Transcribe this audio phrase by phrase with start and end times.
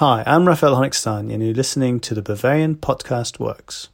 [0.00, 3.88] Hi, I'm Raphael Honigstein, and you're listening to the Bavarian Podcast Works.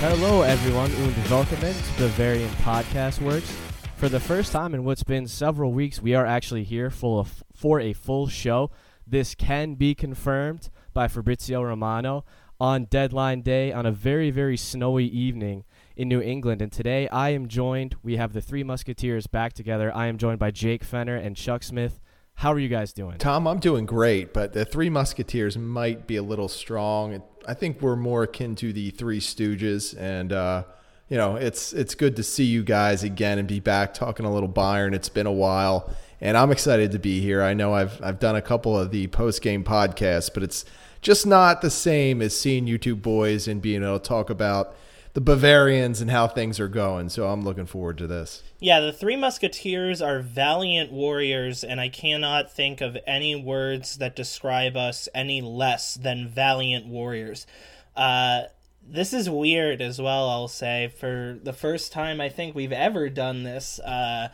[0.00, 3.65] Hello, everyone, und willkommen to Bavarian Podcast Works.
[3.96, 7.42] For the first time in what's been several weeks, we are actually here full of,
[7.54, 8.70] for a full show.
[9.06, 12.26] This can be confirmed by Fabrizio Romano
[12.60, 15.64] on deadline day on a very, very snowy evening
[15.96, 16.60] in New England.
[16.60, 19.90] And today I am joined, we have the three Musketeers back together.
[19.96, 21.98] I am joined by Jake Fenner and Chuck Smith.
[22.34, 23.16] How are you guys doing?
[23.16, 27.22] Tom, I'm doing great, but the Three Musketeers might be a little strong.
[27.48, 30.64] I think we're more akin to the Three Stooges, and uh,
[31.08, 34.32] you know, it's it's good to see you guys again and be back talking a
[34.32, 34.94] little Bayern.
[34.94, 37.42] It's been a while, and I'm excited to be here.
[37.42, 40.64] I know I've I've done a couple of the post game podcasts, but it's
[41.00, 44.74] just not the same as seeing you two boys and being able to talk about
[45.16, 47.08] the Bavarians and how things are going.
[47.08, 48.42] So I'm looking forward to this.
[48.58, 54.16] Yeah, the Three Musketeers are valiant warriors, and I cannot think of any words that
[54.16, 57.46] describe us any less than valiant warriors.
[57.94, 58.42] Uh,
[58.88, 60.92] this is weird as well, I'll say.
[60.98, 64.28] For the first time I think we've ever done this, uh,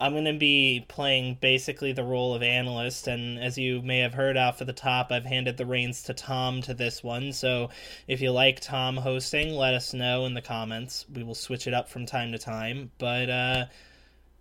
[0.00, 4.14] I'm going to be playing basically the role of analyst, and as you may have
[4.14, 7.32] heard off at the top, I've handed the reins to Tom to this one.
[7.32, 7.70] So
[8.08, 11.06] if you like Tom hosting, let us know in the comments.
[11.14, 12.90] We will switch it up from time to time.
[12.98, 13.64] But uh,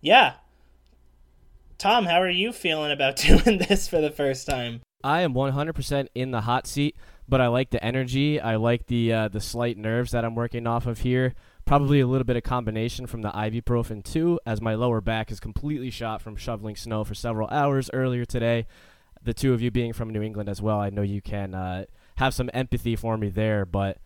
[0.02, 0.34] yeah,
[1.78, 4.82] Tom, how are you feeling about doing this for the first time?
[5.04, 6.96] I am 100% in the hot seat,
[7.28, 8.40] but I like the energy.
[8.40, 11.34] I like the uh, the slight nerves that I'm working off of here.
[11.66, 15.40] Probably a little bit of combination from the ibuprofen too, as my lower back is
[15.40, 18.68] completely shot from shoveling snow for several hours earlier today.
[19.22, 21.86] The two of you being from New England as well, I know you can uh,
[22.18, 23.98] have some empathy for me there, but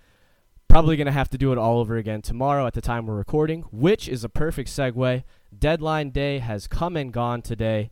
[0.68, 3.16] probably going to have to do it all over again tomorrow at the time we're
[3.16, 5.24] recording, which is a perfect segue.
[5.58, 7.90] Deadline day has come and gone today.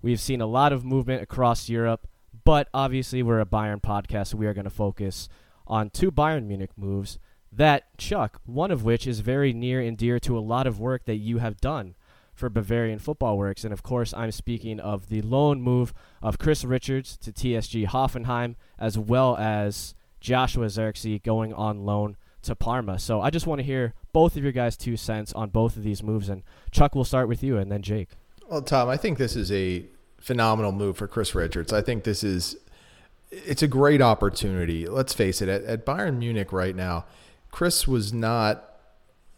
[0.00, 2.06] We've seen a lot of movement across Europe,
[2.50, 5.28] but obviously we're a Bayern podcast, so we are going to focus
[5.68, 7.20] on two Bayern Munich moves
[7.52, 11.04] that, Chuck, one of which is very near and dear to a lot of work
[11.04, 11.94] that you have done
[12.34, 13.62] for Bavarian Football Works.
[13.62, 18.56] And of course, I'm speaking of the loan move of Chris Richards to TSG Hoffenheim,
[18.80, 22.98] as well as Joshua Zirkzee going on loan to Parma.
[22.98, 25.84] So I just want to hear both of your guys' two cents on both of
[25.84, 26.28] these moves.
[26.28, 28.08] And Chuck, we'll start with you and then Jake.
[28.48, 29.84] Well, Tom, I think this is a
[30.20, 31.72] phenomenal move for Chris Richards.
[31.72, 32.56] I think this is
[33.30, 34.86] it's a great opportunity.
[34.86, 37.04] Let's face it, at, at Bayern Munich right now,
[37.50, 38.64] Chris was not,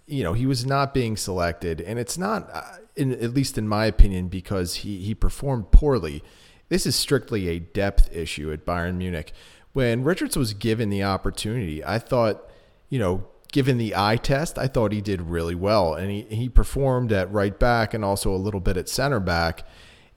[0.06, 2.62] you know, he was not being selected, and it's not, uh,
[2.96, 6.22] in, at least in my opinion, because he he performed poorly.
[6.68, 9.32] This is strictly a depth issue at Bayern Munich.
[9.74, 12.50] When Richards was given the opportunity, I thought,
[12.88, 16.48] you know, given the eye test, I thought he did really well, and he he
[16.48, 19.66] performed at right back and also a little bit at center back.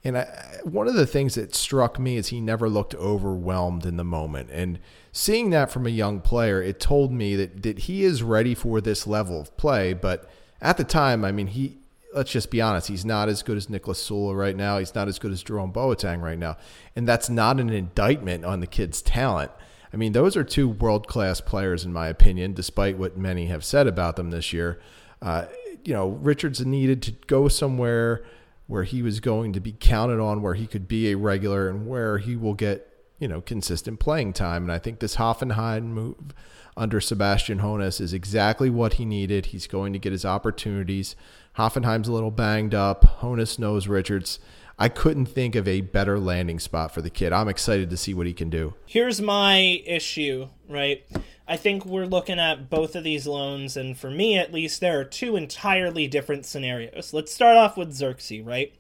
[0.06, 3.98] And I, one of the things that struck me is he never looked overwhelmed in
[3.98, 4.52] the moment.
[4.52, 4.80] And
[5.12, 8.80] seeing that from a young player, it told me that, that he is ready for
[8.80, 9.94] this level of play.
[9.94, 10.30] But
[10.62, 11.80] at the time, I mean, he,
[12.14, 14.78] let's just be honest, he's not as good as Niklas Süle right now.
[14.78, 16.56] He's not as good as Jerome Boateng right now.
[16.96, 19.52] And that's not an indictment on the kid's talent.
[19.92, 23.66] I mean, those are two world class players, in my opinion, despite what many have
[23.66, 24.80] said about them this year.
[25.20, 25.46] Uh,
[25.84, 28.24] you know, Richards needed to go somewhere
[28.68, 31.88] where he was going to be counted on, where he could be a regular, and
[31.88, 34.64] where he will get you know consistent playing time.
[34.64, 36.34] And I think this Hoffenheim move
[36.78, 39.48] under Sebastian Hoeneß is exactly what he needed.
[39.48, 41.16] He's going to get his opportunities.
[41.58, 43.22] Hoffenheim's a little banged up.
[43.22, 44.40] Hoeneß knows Richards.
[44.78, 47.32] I couldn't think of a better landing spot for the kid.
[47.32, 48.74] I'm excited to see what he can do.
[48.86, 51.06] Here's my issue, right?
[51.48, 55.00] I think we're looking at both of these loans, and for me at least, there
[55.00, 57.14] are two entirely different scenarios.
[57.14, 58.74] Let's start off with Zirkzee, right?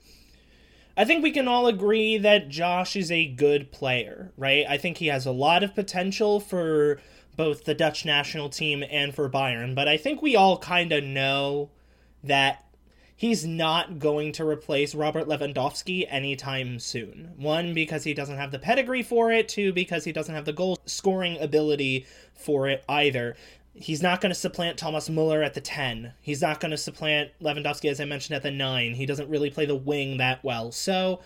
[0.97, 4.65] I think we can all agree that Josh is a good player, right?
[4.67, 6.99] I think he has a lot of potential for
[7.37, 11.03] both the Dutch national team and for Bayern, but I think we all kind of
[11.03, 11.69] know
[12.23, 12.64] that
[13.15, 17.31] he's not going to replace Robert Lewandowski anytime soon.
[17.37, 19.47] One, because he doesn't have the pedigree for it.
[19.47, 23.35] Two, because he doesn't have the goal scoring ability for it either.
[23.73, 26.13] He's not going to supplant Thomas Muller at the 10.
[26.21, 28.93] He's not going to supplant Lewandowski, as I mentioned, at the 9.
[28.93, 30.71] He doesn't really play the wing that well.
[30.71, 31.21] So.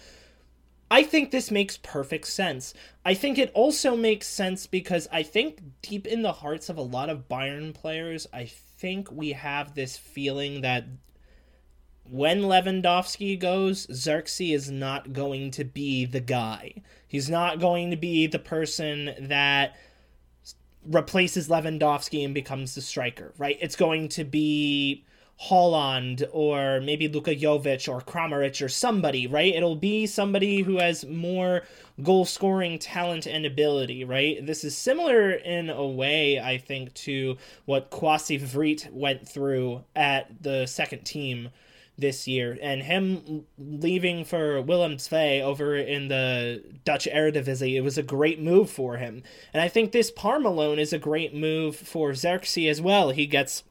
[0.91, 2.73] I think this makes perfect sense.
[3.05, 6.81] I think it also makes sense because I think deep in the hearts of a
[6.81, 10.85] lot of Bayern players, I think we have this feeling that
[12.09, 16.73] when Lewandowski goes, Zirkzee is not going to be the guy.
[17.07, 19.75] He's not going to be the person that
[20.85, 23.57] replaces Lewandowski and becomes the striker, right?
[23.61, 25.05] It's going to be
[25.47, 29.53] Haaland or maybe Luka Jovic or Kramaric or somebody, right?
[29.53, 31.63] It'll be somebody who has more
[32.01, 34.45] goal scoring talent and ability, right?
[34.45, 40.43] This is similar in a way, I think, to what Kwasi Wriedt went through at
[40.43, 41.49] the second team
[41.99, 47.97] this year and him leaving for Willem II over in the Dutch Eredivisie it was
[47.97, 49.23] a great move for him
[49.53, 53.25] and I think this Parma loan is a great move for Zirkzee as well he
[53.25, 53.63] gets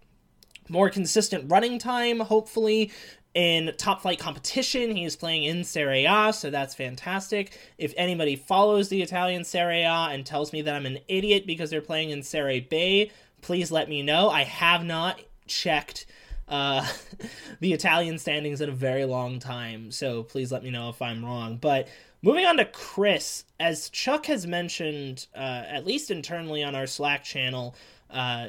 [0.69, 2.93] more consistent running time, hopefully.
[3.35, 7.57] In top flight competition, he is playing in Serie A, so that's fantastic.
[7.77, 11.71] If anybody follows the Italian Serie A and tells me that I'm an idiot because
[11.71, 14.31] they're playing in Serie B, please let me know.
[14.31, 16.07] I have not checked
[16.49, 16.87] uh,
[17.61, 21.25] the Italian standings in a very long time, so please let me know if I'm
[21.25, 21.57] wrong.
[21.57, 21.89] But
[22.23, 27.25] moving on to Chris, as Chuck has mentioned, uh, at least internally on our Slack
[27.25, 27.75] channel,
[28.11, 28.49] uh,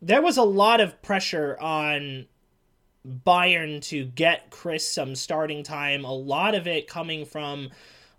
[0.00, 2.26] there was a lot of pressure on
[3.06, 6.04] Bayern to get Chris some starting time.
[6.04, 7.70] A lot of it coming from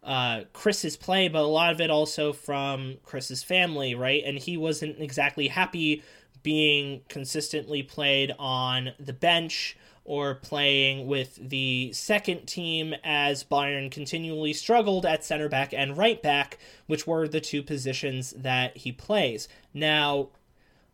[0.04, 4.24] uh, Chris's play, but a lot of it also from Chris's family, right?
[4.26, 6.04] And he wasn't exactly happy
[6.44, 14.52] being consistently played on the bench or playing with the second team as Bayern continually
[14.52, 19.48] struggled at center back and right back, which were the two positions that he plays.
[19.74, 20.30] Now,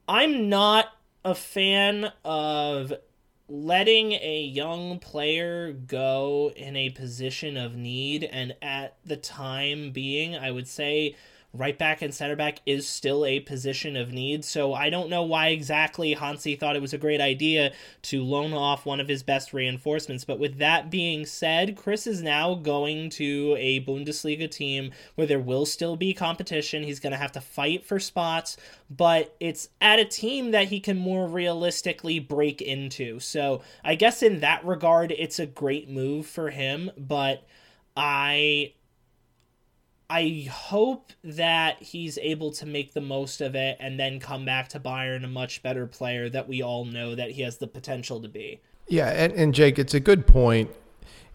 [0.08, 0.94] I'm not
[1.26, 2.94] a fan of
[3.50, 10.36] letting a young player go in a position of need and at the time being
[10.36, 11.16] i would say
[11.52, 14.46] right back and center back is still a position of need.
[14.46, 17.74] So I don't know why exactly Hansi thought it was a great idea
[18.04, 20.26] to loan off one of his best reinforcements.
[20.26, 25.40] But with that being said, Chris is now going to a Bundesliga team where there
[25.40, 26.84] will still be competition.
[26.84, 28.56] He's going to have to fight for spots,
[28.90, 33.20] but it's at a team that he can more realistically break into.
[33.20, 37.44] So I guess in that regard, it's a great move for him, but
[37.98, 38.74] I
[40.10, 44.70] I hope that he's able to make the most of it and then come back
[44.70, 48.20] to Bayern a much better player that we all know that he has the potential
[48.22, 48.60] to be.
[48.88, 50.72] Yeah, and, and Jake, it's a good point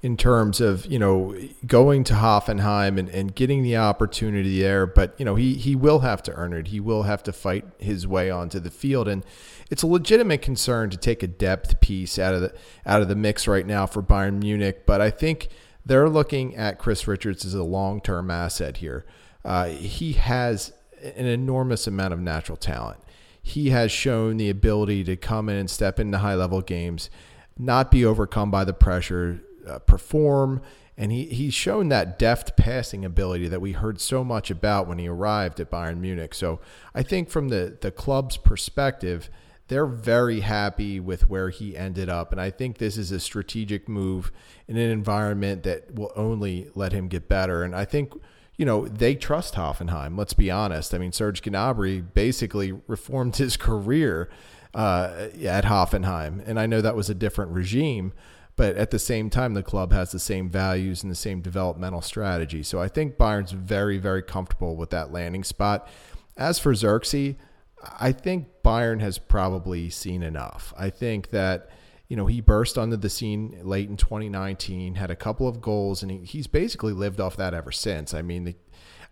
[0.02, 1.34] in terms of, you know,
[1.66, 6.00] going to Hoffenheim and, and getting the opportunity there, but you know, he he will
[6.00, 6.68] have to earn it.
[6.68, 9.08] He will have to fight his way onto the field.
[9.08, 9.24] And
[9.70, 12.52] it's a legitimate concern to take a depth piece out of the
[12.84, 14.84] out of the mix right now for Bayern Munich.
[14.84, 15.48] But I think
[15.86, 19.04] they're looking at Chris Richards as a long term asset here.
[19.44, 20.72] Uh, he has
[21.02, 23.00] an enormous amount of natural talent.
[23.42, 27.10] He has shown the ability to come in and step into high level games,
[27.58, 30.62] not be overcome by the pressure, uh, perform.
[30.96, 34.98] And he, he's shown that deft passing ability that we heard so much about when
[34.98, 36.34] he arrived at Bayern Munich.
[36.34, 36.60] So
[36.94, 39.28] I think from the, the club's perspective,
[39.68, 42.32] they're very happy with where he ended up.
[42.32, 44.30] And I think this is a strategic move
[44.68, 47.62] in an environment that will only let him get better.
[47.62, 48.12] And I think,
[48.56, 50.18] you know, they trust Hoffenheim.
[50.18, 50.94] Let's be honest.
[50.94, 54.28] I mean, Serge Gnabry basically reformed his career
[54.74, 56.46] uh, at Hoffenheim.
[56.46, 58.12] And I know that was a different regime.
[58.56, 62.02] But at the same time, the club has the same values and the same developmental
[62.02, 62.62] strategy.
[62.62, 65.88] So I think Bayern's very, very comfortable with that landing spot.
[66.36, 67.36] As for Zirkzee,
[67.98, 70.72] I think Bayern has probably seen enough.
[70.76, 71.68] I think that
[72.08, 76.02] you know he burst onto the scene late in 2019, had a couple of goals,
[76.02, 78.14] and he, he's basically lived off that ever since.
[78.14, 78.56] I mean, the,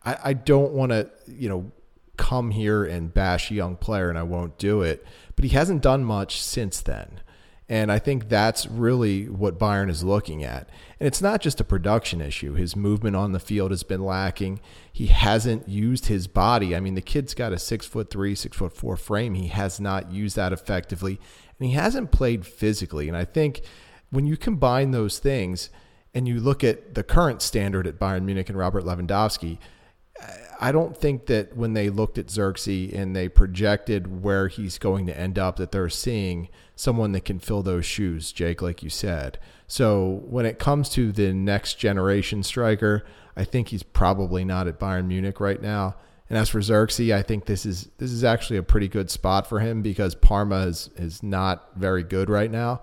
[0.04, 1.70] I, I don't want to you know
[2.16, 5.04] come here and bash a young player, and I won't do it.
[5.36, 7.20] But he hasn't done much since then.
[7.72, 10.68] And I think that's really what Bayern is looking at.
[11.00, 12.52] And it's not just a production issue.
[12.52, 14.60] His movement on the field has been lacking.
[14.92, 16.76] He hasn't used his body.
[16.76, 19.32] I mean, the kid's got a six foot three, six foot four frame.
[19.32, 21.18] He has not used that effectively.
[21.58, 23.08] And he hasn't played physically.
[23.08, 23.62] And I think
[24.10, 25.70] when you combine those things
[26.12, 29.56] and you look at the current standard at Bayern Munich and Robert Lewandowski,
[30.62, 35.06] I don't think that when they looked at Zirkzee and they projected where he's going
[35.06, 38.88] to end up, that they're seeing someone that can fill those shoes, Jake, like you
[38.88, 39.40] said.
[39.66, 43.04] So when it comes to the next generation striker,
[43.36, 45.96] I think he's probably not at Bayern Munich right now.
[46.30, 49.48] And as for Zirkzee, I think this is this is actually a pretty good spot
[49.48, 52.82] for him because Parma is is not very good right now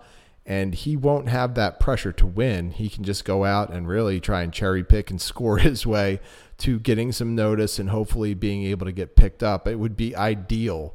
[0.50, 2.71] and he won't have that pressure to win.
[2.71, 6.19] He can just go out and really try and cherry pick and score his way
[6.59, 9.67] to getting some notice and hopefully being able to get picked up.
[9.67, 10.93] It would be ideal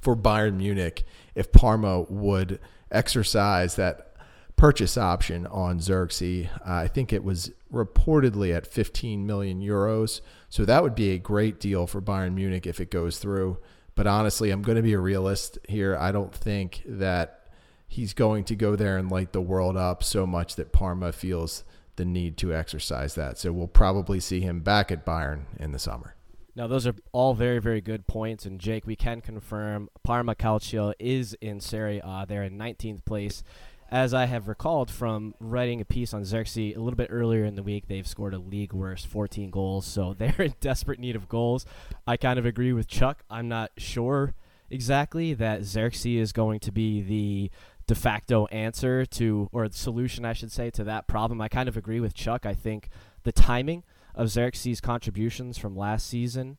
[0.00, 2.58] for Bayern Munich if Parma would
[2.90, 4.14] exercise that
[4.56, 6.48] purchase option on Zirkzee.
[6.60, 10.20] Uh, I think it was reportedly at 15 million euros.
[10.48, 13.58] So that would be a great deal for Bayern Munich if it goes through.
[13.94, 15.96] But honestly, I'm going to be a realist here.
[15.96, 17.48] I don't think that
[17.88, 21.64] he's going to go there and light the world up so much that Parma feels
[22.00, 23.36] the need to exercise that.
[23.36, 26.16] So we'll probably see him back at Bayern in the summer.
[26.56, 28.46] Now, those are all very, very good points.
[28.46, 32.24] And Jake, we can confirm Parma Calcio is in Serie A.
[32.26, 33.44] They're in 19th place.
[33.90, 37.54] As I have recalled from writing a piece on Zirkzee a little bit earlier in
[37.54, 41.28] the week, they've scored a league worst 14 goals, so they're in desperate need of
[41.28, 41.66] goals.
[42.06, 43.24] I kind of agree with Chuck.
[43.28, 44.32] I'm not sure
[44.70, 47.50] exactly that Zirkzee is going to be the
[47.90, 51.40] de facto answer to, or solution, I should say, to that problem.
[51.40, 52.46] I kind of agree with Chuck.
[52.46, 52.88] I think
[53.24, 53.82] the timing
[54.14, 56.58] of Zirkzee' contributions from last season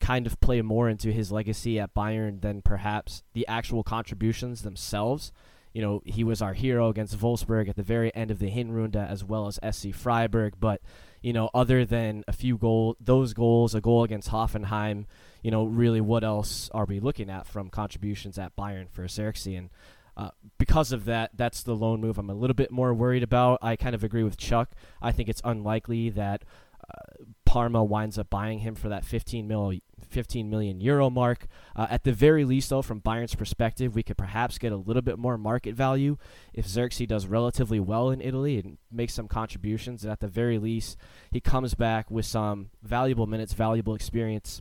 [0.00, 5.30] kind of play more into his legacy at Bayern than perhaps the actual contributions themselves.
[5.72, 8.96] You know, he was our hero against Wolfsburg at the very end of the Hinrunde
[8.96, 10.80] as well as SC Freiburg, but
[11.22, 15.04] you know, other than a few goals, those goals, a goal against Hoffenheim,
[15.44, 19.56] you know, really what else are we looking at from contributions at Bayern for Zirkzee?
[19.56, 19.70] And
[20.16, 23.58] uh, because of that, that's the lone move I'm a little bit more worried about.
[23.62, 24.72] I kind of agree with Chuck.
[25.00, 26.44] I think it's unlikely that
[26.82, 29.72] uh, Parma winds up buying him for that 15 mil,
[30.08, 31.46] 15 million euro mark.
[31.74, 35.02] Uh, at the very least, though, from Bayern's perspective, we could perhaps get a little
[35.02, 36.18] bit more market value
[36.52, 40.02] if Zirkzee does relatively well in Italy and makes some contributions.
[40.02, 40.98] And at the very least,
[41.30, 44.60] he comes back with some valuable minutes, valuable experience.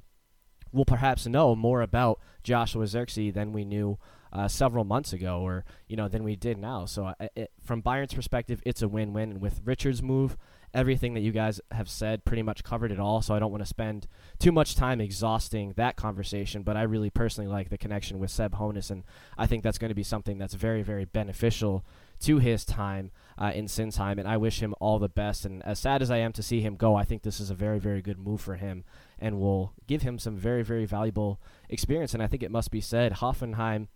[0.72, 4.00] We'll perhaps know more about Joshua Zirkzee than we knew
[4.34, 6.86] uh, several months ago, or you know, than we did now.
[6.86, 9.32] So, it, from Bayern's perspective, it's a win-win.
[9.32, 10.38] And with Richard's move,
[10.74, 13.22] everything that you guys have said pretty much covered it all.
[13.22, 14.08] So I don't want to spend
[14.40, 16.64] too much time exhausting that conversation.
[16.64, 19.04] But I really personally like the connection with Seb Hoeneß, and
[19.38, 21.86] I think that's going to be something that's very, very beneficial
[22.22, 24.20] to his time uh, in Sinsheim.
[24.20, 25.46] And I wish him all the best.
[25.46, 27.56] And as sad as I am to see him go, I think this is a
[27.56, 28.84] very, very good move for him
[29.20, 32.14] and will give him some very, very valuable experience.
[32.14, 33.88] And I think it must be said, Hoffenheim.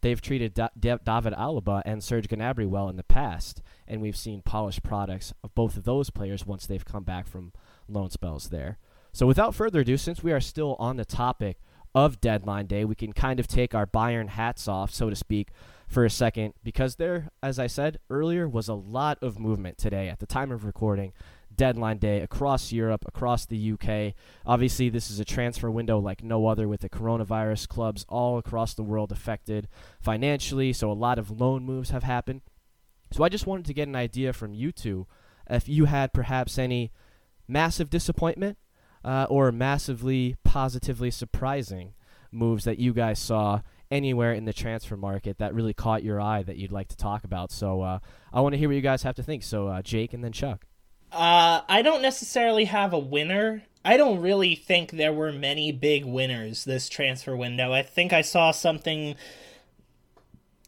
[0.00, 4.42] They've treated da- David Alaba and Serge Gnabry well in the past, and we've seen
[4.42, 7.52] polished products of both of those players once they've come back from
[7.88, 8.78] loan spells there.
[9.12, 11.58] So without further ado, since we are still on the topic
[11.94, 15.48] of deadline day, we can kind of take our Bayern hats off, so to speak,
[15.88, 20.08] for a second, because there, as I said earlier, was a lot of movement today
[20.08, 21.12] at the time of recording
[21.58, 24.14] deadline day across Europe, across the UK.
[24.46, 28.72] Obviously, this is a transfer window like no other with the coronavirus clubs all across
[28.72, 29.68] the world affected
[30.00, 32.40] financially, so a lot of loan moves have happened.
[33.10, 35.06] So I just wanted to get an idea from you two
[35.50, 36.92] if you had perhaps any
[37.46, 38.56] massive disappointment
[39.04, 41.94] uh, or massively positively surprising
[42.30, 43.60] moves that you guys saw
[43.90, 47.24] anywhere in the transfer market that really caught your eye that you'd like to talk
[47.24, 47.50] about.
[47.50, 47.98] So uh,
[48.32, 49.42] I want to hear what you guys have to think.
[49.42, 50.67] So uh, Jake and then Chuck.
[51.10, 53.62] Uh, I don't necessarily have a winner.
[53.84, 57.72] I don't really think there were many big winners this transfer window.
[57.72, 59.14] I think I saw something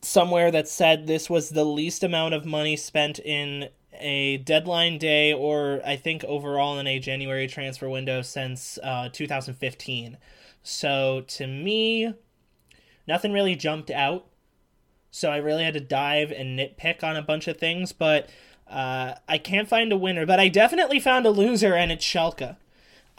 [0.02, 3.68] somewhere that said this was the least amount of money spent in
[3.99, 10.16] a deadline day or I think overall in a January transfer window since uh, 2015.
[10.62, 12.14] So to me,
[13.06, 14.26] nothing really jumped out.
[15.11, 18.30] So I really had to dive and nitpick on a bunch of things, but
[18.71, 22.57] uh, I can't find a winner, but I definitely found a loser, and it's Schalke,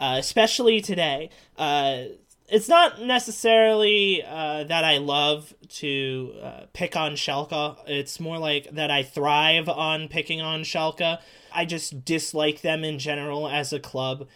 [0.00, 1.30] uh, especially today.
[1.58, 2.04] Uh,
[2.48, 7.78] it's not necessarily uh, that I love to uh, pick on Schalke.
[7.86, 11.18] It's more like that I thrive on picking on Schalke.
[11.54, 14.28] I just dislike them in general as a club.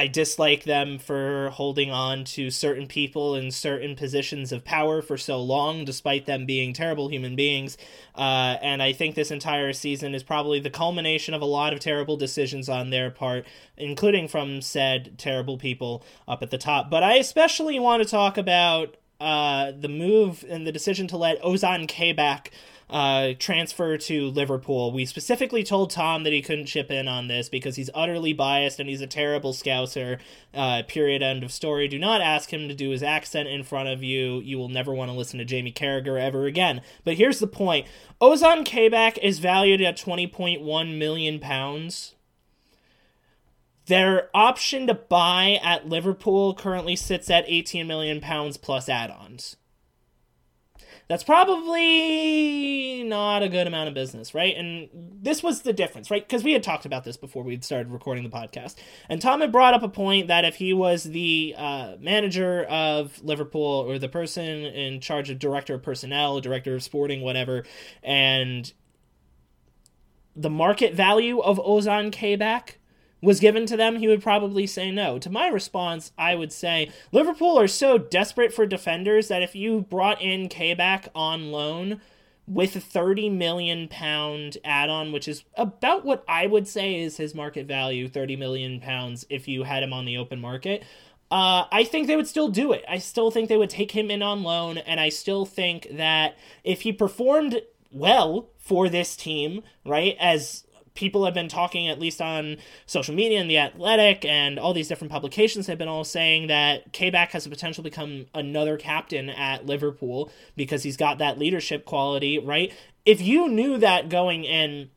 [0.00, 5.18] I dislike them for holding on to certain people in certain positions of power for
[5.18, 7.76] so long, despite them being terrible human beings.
[8.14, 11.80] Uh, and I think this entire season is probably the culmination of a lot of
[11.80, 16.88] terrible decisions on their part, including from said terrible people up at the top.
[16.88, 21.42] But I especially want to talk about uh, the move and the decision to let
[21.42, 22.50] Ozan Kabak
[22.90, 24.92] uh, transfer to Liverpool.
[24.92, 28.80] We specifically told Tom that he couldn't chip in on this because he's utterly biased
[28.80, 30.18] and he's a terrible scouser.
[30.52, 31.22] Uh, period.
[31.22, 31.86] End of story.
[31.86, 34.40] Do not ask him to do his accent in front of you.
[34.40, 36.80] You will never want to listen to Jamie Carragher ever again.
[37.04, 37.86] But here's the point:
[38.20, 42.16] Ozan Kabak is valued at twenty point one million pounds.
[43.86, 49.56] Their option to buy at Liverpool currently sits at 18 million pounds plus add-ons
[51.10, 54.54] that's probably not a good amount of business, right?
[54.56, 54.88] And
[55.20, 56.24] this was the difference, right?
[56.24, 58.76] Because we had talked about this before we started recording the podcast.
[59.08, 63.20] And Tom had brought up a point that if he was the uh, manager of
[63.24, 67.64] Liverpool or the person in charge of director of personnel, director of sporting, whatever,
[68.04, 68.72] and
[70.36, 72.78] the market value of Ozan Kabak
[73.22, 75.18] was given to them, he would probably say no.
[75.18, 79.82] To my response, I would say Liverpool are so desperate for defenders that if you
[79.82, 82.00] brought in Kabak on loan
[82.46, 87.34] with a 30 million pound add-on, which is about what I would say is his
[87.34, 90.82] market value, 30 million pounds if you had him on the open market.
[91.30, 92.84] Uh, I think they would still do it.
[92.88, 96.36] I still think they would take him in on loan, and I still think that
[96.64, 97.62] if he performed
[97.92, 100.64] well for this team, right, as
[101.00, 104.86] people have been talking, at least on social media and The Athletic and all these
[104.86, 109.30] different publications have been all saying that Kabak has the potential to become another captain
[109.30, 112.70] at Liverpool because he's got that leadership quality, right?
[113.06, 114.90] If you knew that going in,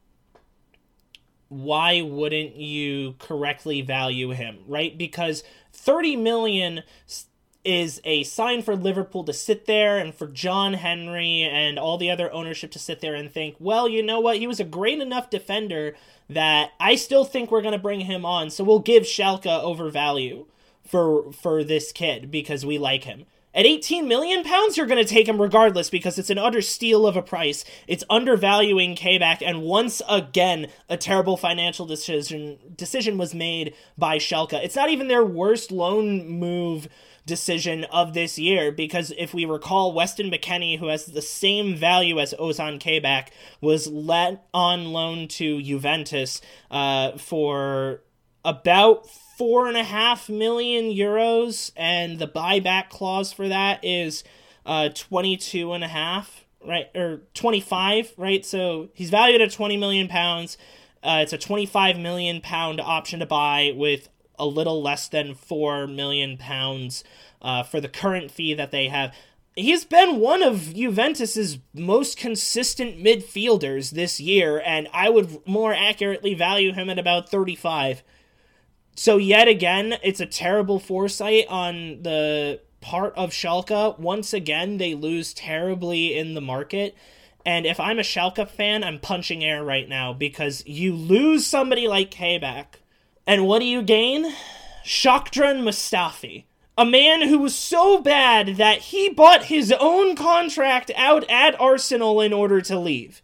[1.47, 4.97] why wouldn't you correctly value him, right?
[4.97, 5.41] Because
[5.71, 6.83] 30 million
[7.63, 12.11] is a sign for Liverpool to sit there and for John Henry and all the
[12.11, 14.37] other ownership to sit there and think, well, you know what?
[14.37, 15.95] He was a great enough defender
[16.29, 18.49] that I still think we're going to bring him on.
[18.49, 20.45] So we'll give Schalke over value
[20.85, 23.25] for for this kid because we like him.
[23.55, 27.05] At 18 million pounds, you're going to take him regardless because it's an utter steal
[27.05, 27.63] of a price.
[27.87, 34.53] It's undervaluing Kabak, and once again, a terrible financial decision decision was made by Schalke.
[34.63, 36.87] It's not even their worst loan move
[37.25, 42.19] decision of this year because if we recall, Weston McKennie, who has the same value
[42.19, 48.01] as Ozan Kabak, was let on loan to Juventus uh, for
[48.45, 54.23] about four and a half million euros, and the buyback clause for that is
[54.65, 56.89] uh, 22 and a half, right?
[56.95, 58.45] Or 25, right?
[58.45, 60.57] So he's valued at 20 million pounds.
[61.01, 65.87] Uh, it's a 25 million pound option to buy with a little less than 4
[65.87, 67.03] million pounds
[67.41, 69.13] uh, for the current fee that they have.
[69.55, 76.33] He's been one of Juventus's most consistent midfielders this year, and I would more accurately
[76.33, 78.01] value him at about 35.
[78.95, 83.97] So, yet again, it's a terrible foresight on the part of Schalke.
[83.99, 86.95] Once again, they lose terribly in the market.
[87.45, 91.87] And if I'm a Schalke fan, I'm punching air right now because you lose somebody
[91.87, 92.79] like Kabak
[93.25, 94.33] and what do you gain?
[94.83, 96.43] Shkodran Mustafi.
[96.77, 102.19] A man who was so bad that he bought his own contract out at Arsenal
[102.19, 103.21] in order to leave.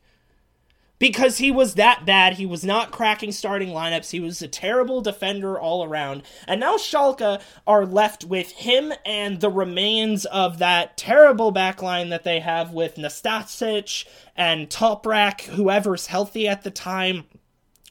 [1.00, 5.02] Because he was that bad, he was not cracking starting lineups, he was a terrible
[5.02, 6.24] defender all around.
[6.46, 12.26] And now Schalke are left with him and the remains of that terrible backline that
[12.26, 17.24] they have with Nastasic and Toprak, whoever's healthy at the time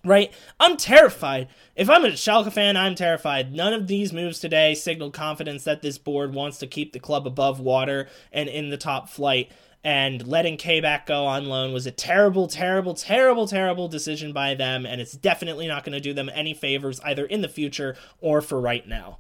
[0.09, 0.33] right?
[0.59, 1.49] I'm terrified.
[1.77, 3.55] If I'm a Schalke fan, I'm terrified.
[3.55, 7.27] None of these moves today signal confidence that this board wants to keep the club
[7.27, 9.53] above water and in the top flight.
[9.85, 14.85] And letting Kabak go on loan was a terrible, terrible, terrible, terrible decision by them,
[14.85, 18.40] and it's definitely not going to do them any favors either in the future or
[18.40, 19.18] for right now.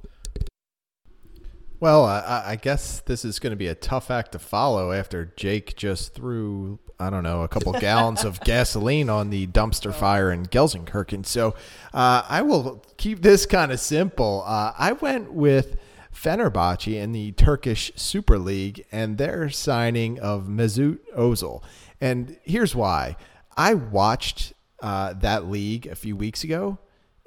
[1.80, 5.32] Well, I, I, guess this is going to be a tough act to follow after
[5.36, 10.32] Jake just threw, I don't know, a couple gallons of gasoline on the dumpster fire
[10.32, 11.24] in Gelsenkirchen.
[11.24, 11.54] So
[11.94, 14.42] uh, I will keep this kind of simple.
[14.44, 15.76] Uh, I went with
[16.12, 21.62] Fenerbahce in the Turkish Super League and their signing of Mesut Ozil.
[22.00, 23.16] And here's why
[23.56, 26.78] I watched uh, that league a few weeks ago,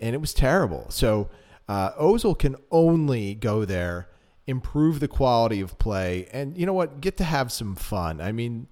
[0.01, 0.87] and it was terrible.
[0.89, 1.29] So
[1.69, 4.09] uh, Ozil can only go there
[4.47, 7.01] improve the quality of play, and you know what?
[7.01, 8.19] Get to have some fun.
[8.21, 8.67] I mean,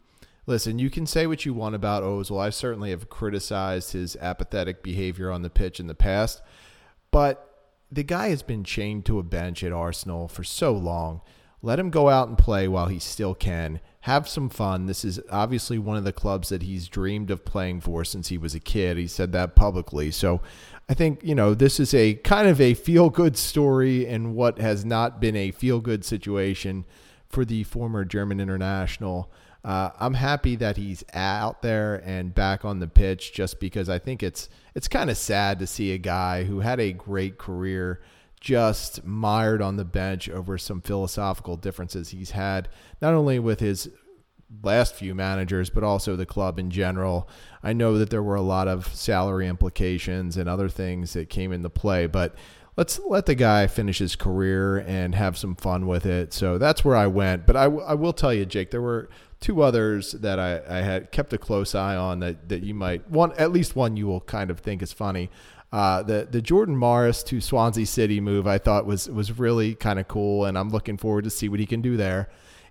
[0.45, 2.39] listen, you can say what you want about Ozil.
[2.39, 6.41] I certainly have criticized his apathetic behavior on the pitch in the past,
[7.11, 7.45] but
[7.91, 11.21] the guy has been chained to a bench at Arsenal for so long.
[11.61, 13.79] Let him go out and play while he still can.
[14.03, 14.85] Have some fun.
[14.85, 18.37] This is obviously one of the clubs that he's dreamed of playing for since he
[18.37, 18.97] was a kid.
[18.97, 20.09] He said that publicly.
[20.11, 20.41] So
[20.87, 24.57] I think, you know, this is a kind of a feel good story in what
[24.59, 26.85] has not been a feel good situation
[27.27, 29.31] for the former German international.
[29.63, 33.99] Uh, I'm happy that he's out there and back on the pitch just because I
[33.99, 38.01] think it's it's kind of sad to see a guy who had a great career
[38.39, 42.69] just mired on the bench over some philosophical differences he's had
[43.01, 43.89] not only with his
[44.63, 47.29] last few managers, but also the club in general.
[47.61, 51.51] I know that there were a lot of salary implications and other things that came
[51.51, 52.35] into play, but
[52.75, 56.33] let's let the guy finish his career and have some fun with it.
[56.33, 57.45] So that's where I went.
[57.45, 61.11] But I, I will tell you, Jake, there were two others that I, I had
[61.11, 64.21] kept a close eye on that, that you might one at least one you will
[64.21, 65.29] kind of think is funny.
[65.71, 69.99] Uh, the the Jordan Morris to Swansea City move I thought was was really kind
[69.99, 72.29] of cool, and I'm looking forward to see what he can do there.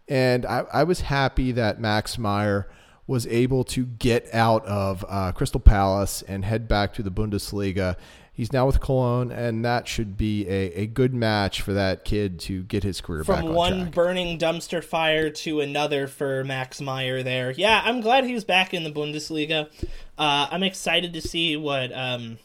[0.08, 2.68] And I, I was happy that Max Meyer
[3.06, 7.96] was able to get out of uh, Crystal Palace and head back to the Bundesliga.
[8.32, 12.38] He's now with Cologne, and that should be a, a good match for that kid
[12.40, 13.94] to get his career From back on one track.
[13.94, 17.50] burning dumpster fire to another for Max Meyer there.
[17.50, 19.68] Yeah, I'm glad he's back in the Bundesliga.
[20.16, 22.38] Uh, I'm excited to see what um,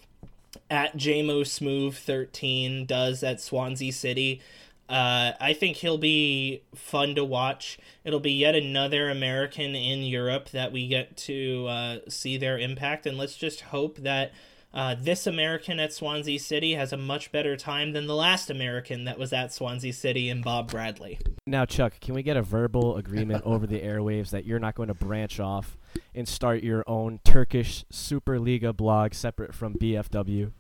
[0.74, 4.42] at JMO Smooth 13 does at Swansea City.
[4.90, 7.78] Uh, I think he'll be fun to watch.
[8.04, 13.06] It'll be yet another American in Europe that we get to uh, see their impact,
[13.06, 14.34] and let's just hope that
[14.74, 19.04] uh, this American at Swansea City has a much better time than the last American
[19.04, 21.20] that was at Swansea City and Bob Bradley.
[21.46, 24.88] Now, Chuck, can we get a verbal agreement over the airwaves that you're not going
[24.88, 25.78] to branch off
[26.16, 30.52] and start your own Turkish Superliga blog separate from BFW?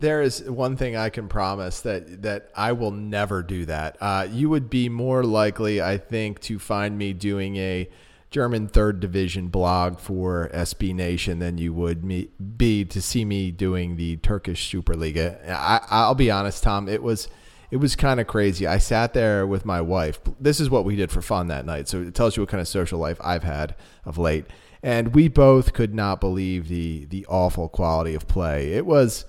[0.00, 3.96] There is one thing I can promise that that I will never do that.
[4.00, 7.88] Uh, you would be more likely, I think, to find me doing a
[8.30, 13.50] German third division blog for SB Nation than you would me be to see me
[13.50, 15.48] doing the Turkish Superliga.
[15.50, 16.88] I, I'll be honest, Tom.
[16.88, 17.28] It was
[17.70, 18.66] it was kind of crazy.
[18.66, 20.20] I sat there with my wife.
[20.40, 21.88] This is what we did for fun that night.
[21.88, 24.44] So it tells you what kind of social life I've had of late.
[24.82, 28.72] And we both could not believe the the awful quality of play.
[28.72, 29.24] It was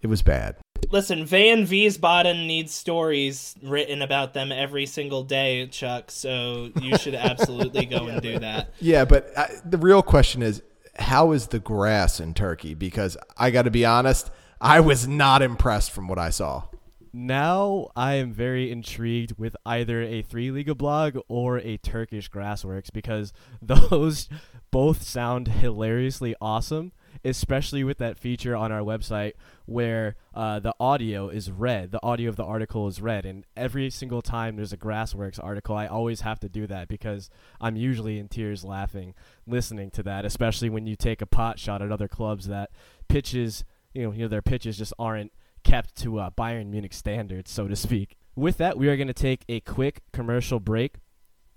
[0.00, 0.56] it was bad.
[0.90, 6.10] Listen, Wehen Wiesbaden needs stories written about them every single day, Chuck.
[6.10, 8.72] So you should absolutely go and do that.
[8.80, 10.62] Yeah, but uh, the real question is
[10.98, 12.74] how is the grass in Turkey?
[12.74, 14.30] Because I got to be honest,
[14.60, 16.64] I was not impressed from what I saw.
[17.12, 22.92] Now I am very intrigued with either a three Liga blog or a Turkish Grassworks
[22.92, 23.32] because
[23.62, 24.28] those
[24.70, 26.92] both sound hilariously awesome,
[27.24, 29.32] especially with that feature on our website
[29.66, 31.90] where uh, the audio is read.
[31.90, 35.76] The audio of the article is read, and every single time there's a Grassworks article,
[35.76, 39.14] I always have to do that because I'm usually in tears laughing
[39.46, 42.70] listening to that, especially when you take a pot shot at other clubs that
[43.08, 45.32] pitches, you know, you know their pitches just aren't
[45.64, 48.16] kept to uh, Bayern Munich standards, so to speak.
[48.34, 50.94] With that, we are going to take a quick commercial break,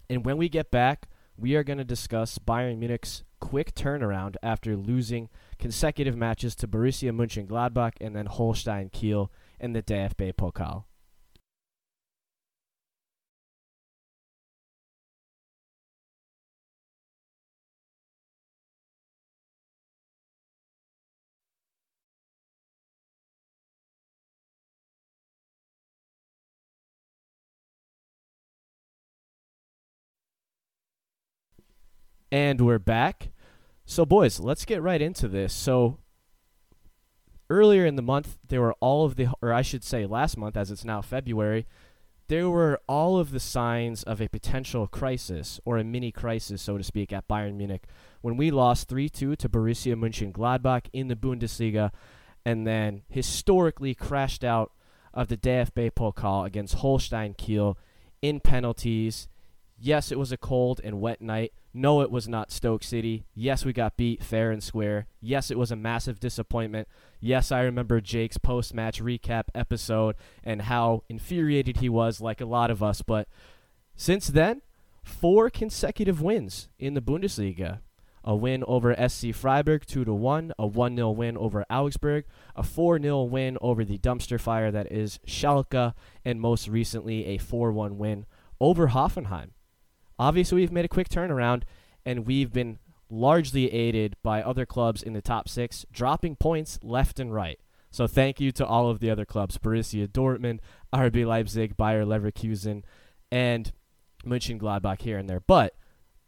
[0.10, 4.76] and when we get back, we are going to discuss Bayern Munich's quick turnaround after
[4.76, 5.30] losing
[5.62, 10.86] consecutive matches to Borussia Mönchengladbach and then Holstein Kiel in the DFB Pokal.
[32.34, 33.32] And we're back.
[33.91, 35.54] So, boys, let's get right into this.
[35.54, 35.97] So,
[37.49, 40.56] earlier in the month, there were all of the, or I should say last month,
[40.56, 41.67] as it's now February,
[42.30, 46.77] there were all of the signs of a potential crisis, or a mini crisis, so
[46.77, 47.84] to speak, at Bayern Munich
[48.21, 51.91] when we lost 3 2 to Borussia Mönchengladbach in the Bundesliga
[52.45, 54.71] and then historically crashed out
[55.13, 57.77] of the DFB Pokal against Holstein Kiel
[58.21, 59.27] in penalties.
[59.84, 61.54] Yes, it was a cold and wet night.
[61.74, 63.26] No, it was not Stoke City.
[63.34, 65.08] Yes, we got beat fair and square.
[65.20, 66.88] Yes, it was a massive disappointment.
[67.20, 72.46] Yes, I remember Jake's post match recap episode and how infuriated he was, like a
[72.46, 73.02] lot of us.
[73.02, 73.28] But
[73.96, 74.62] since then,
[75.04, 77.80] four consecutive wins in the Bundesliga.
[78.24, 82.62] A win over SC Freiburg 2 to 1, a 1 0 win over Augsburg, a
[82.62, 87.72] 4 0 win over the dumpster fire that is Schalke, and most recently a 4
[87.72, 88.28] 1 win
[88.60, 89.50] over Hoffenheim.
[90.21, 91.63] Obviously, we've made a quick turnaround,
[92.05, 92.77] and we've been
[93.10, 97.60] largely aided by other clubs in the top six, dropping points left and right.
[97.89, 100.60] So thank you to all of the other clubs: Borussia Dortmund,
[100.93, 102.84] RB Leipzig, Bayer Leverkusen,
[103.31, 103.71] and
[104.23, 105.39] Mönchengladbach here and there.
[105.39, 105.75] But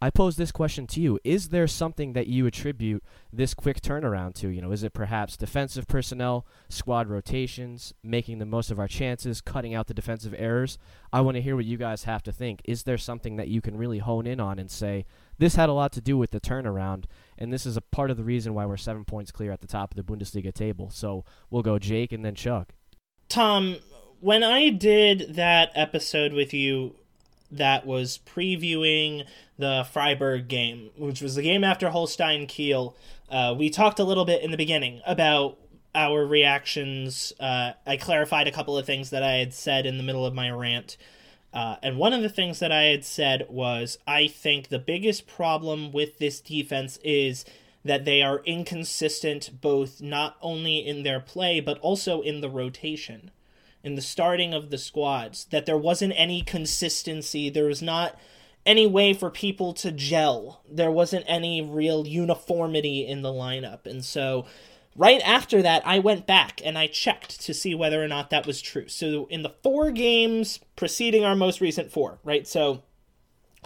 [0.04, 4.34] I pose this question to you: Is there something that you attribute this quick turnaround
[4.36, 4.50] to?
[4.50, 9.40] You know, is it perhaps defensive personnel, squad rotations, making the most of our chances,
[9.40, 10.78] cutting out the defensive errors?
[11.14, 12.62] I want to hear what you guys have to think.
[12.66, 15.06] Is there something that you can really hone in on and say
[15.38, 17.06] this had a lot to do with the turnaround,
[17.38, 19.68] and this is a part of the reason why we're seven points clear at the
[19.68, 20.90] top of the Bundesliga table?
[20.90, 22.74] So we'll go Jake and then Chuck.
[23.30, 23.78] Tom,
[24.20, 26.98] when I did that episode with you
[27.58, 29.26] that was previewing
[29.58, 32.96] the Freiburg game, which was the game after Holstein Kiel,
[33.30, 35.58] uh, we talked a little bit in the beginning about
[35.96, 37.34] our reactions.
[37.40, 40.34] Uh, I clarified a couple of things that I had said in the middle of
[40.34, 40.98] my rant.
[41.54, 45.28] Uh, and one of the things that I had said was I think the biggest
[45.28, 47.46] problem with this defense is
[47.86, 53.30] that they are inconsistent both not only in their play but also in the rotation
[53.84, 58.18] in the starting of the squads that there wasn't any consistency there was not
[58.66, 60.62] any way for people to gel.
[60.70, 63.86] There wasn't any real uniformity in the lineup.
[63.86, 64.46] And so
[64.96, 68.48] right after that, I went back and I checked to see whether or not that
[68.48, 68.88] was true.
[68.88, 72.48] So in the four games preceding our most recent four, right?
[72.48, 72.84] So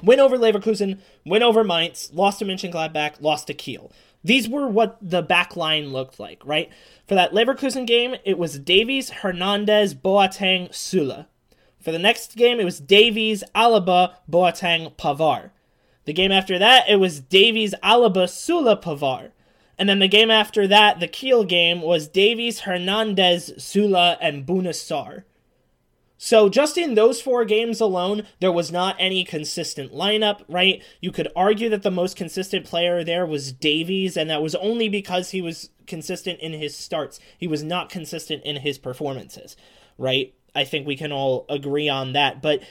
[0.01, 3.91] win over Leverkusen, win over Mainz, lost to Mönchengladbach, lost to Kiel.
[4.23, 6.69] These were what the back line looked like, right?
[7.07, 11.27] For that Leverkusen game, it was Davies, Hernandez, Boateng, Süle.
[11.79, 15.51] For the next game, it was Davies, Alaba, Boateng, Pavard.
[16.05, 19.31] The game after that, it was Davies, Alaba, Süle, Pavard.
[19.77, 24.69] And then the game after that, the Kiel game, was Davies, Hernandez, Süle, and Bouna
[24.69, 25.23] Sarr.
[26.17, 30.83] So just in those four games alone, there was not any consistent lineup, right?
[30.99, 34.89] You could argue that the most consistent player there was Davies, and that was only
[34.89, 37.19] because he was consistent in his starts.
[37.37, 39.55] He was not consistent in his performances,
[39.97, 40.33] right?
[40.55, 42.41] I think we can all agree on that.
[42.41, 42.63] But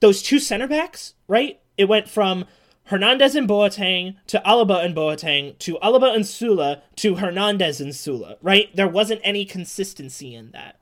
[0.00, 1.60] those two center backs, right?
[1.76, 2.46] It went from
[2.84, 8.36] Hernandez and Boateng to Alaba and Boateng to Alaba and Süle to Hernandez and Süle,
[8.40, 8.74] right?
[8.74, 10.80] There wasn't any consistency in that.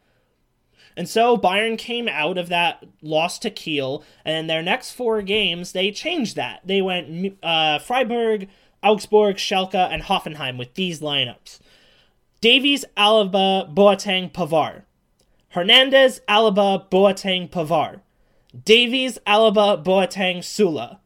[0.96, 5.22] And so Bayern came out of that loss to Kiel, and in their next four
[5.22, 6.60] games, they changed that.
[6.64, 8.48] They went uh, Freiburg,
[8.82, 11.58] Augsburg, Schalke, and Hoffenheim with these lineups.
[12.40, 14.82] Davies, Alaba, Boateng, Pavard.
[15.48, 18.00] Hernandez, Alaba, Boateng, Pavard.
[18.64, 20.98] Davies, Alaba, Boateng, Süle.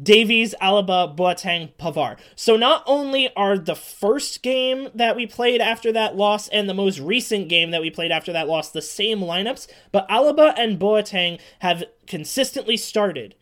[0.00, 2.18] Davies, Alaba, Boateng, Pavard.
[2.34, 6.74] So not only are the first game that we played after that loss and the
[6.74, 10.78] most recent game that we played after that loss the same lineups, but Alaba and
[10.78, 13.36] Boateng have consistently started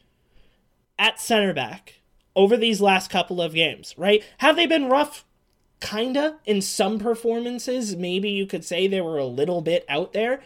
[0.99, 2.01] at center back
[2.37, 4.23] over these last couple of games, right?
[4.38, 5.25] Have they been rough?
[5.81, 6.38] Kinda.
[6.45, 10.41] In some performances, maybe you could say they were a little bit out there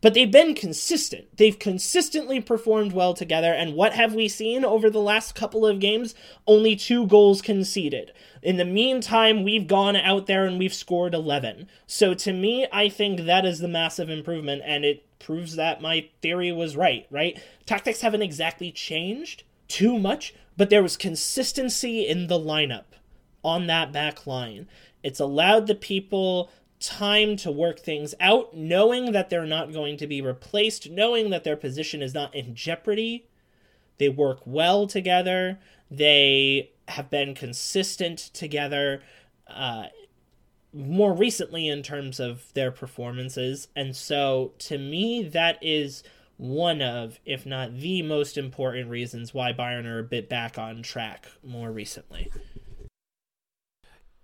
[0.00, 1.36] but they've been consistent.
[1.36, 3.52] They've consistently performed well together.
[3.52, 6.14] And what have we seen over the last couple of games?
[6.46, 8.12] Only two goals conceded.
[8.42, 11.68] In the meantime, we've gone out there and we've scored 11.
[11.86, 16.08] So to me, I think that is the massive improvement, and it proves that my
[16.22, 17.38] theory was right, right?
[17.66, 22.84] Tactics haven't exactly changed too much, but there was consistency in the lineup
[23.44, 24.66] on that back line.
[25.02, 30.06] It's allowed the people time to work things out, knowing that they're not going to
[30.06, 33.26] be replaced, knowing that their position is not in jeopardy.
[33.98, 35.58] They work well together.
[35.90, 39.02] They have been consistent together
[39.46, 39.86] uh,
[40.72, 43.68] more recently in terms of their performances.
[43.76, 46.02] And so, to me, that is
[46.36, 50.82] one of, if not the most important reasons why Bayern are a bit back on
[50.82, 52.30] track more recently.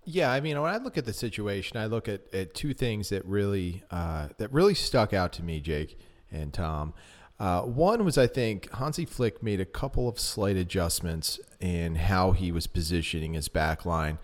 [0.09, 3.09] Yeah, I mean, when I look at the situation, I look at, at two things
[3.09, 5.99] that really uh, that really stuck out to me, Jake
[6.31, 6.95] and Tom.
[7.41, 12.31] Uh, one was I think Hansi Flick made a couple of slight adjustments in how
[12.31, 14.19] he was positioning his back line.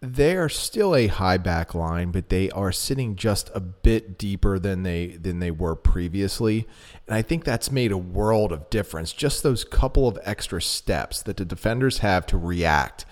[0.00, 4.60] They are still a high back line, but they are sitting just a bit deeper
[4.60, 6.68] than they than they were previously,
[7.08, 9.12] and I think that's made a world of difference.
[9.12, 13.04] Just those couple of extra steps that the defenders have to react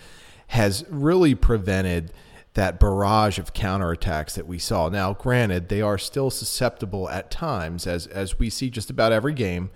[0.48, 2.12] has really prevented
[2.54, 4.88] that barrage of counterattacks that we saw.
[4.88, 9.34] Now, granted, they are still susceptible at times, as as we see just about every
[9.34, 9.70] game,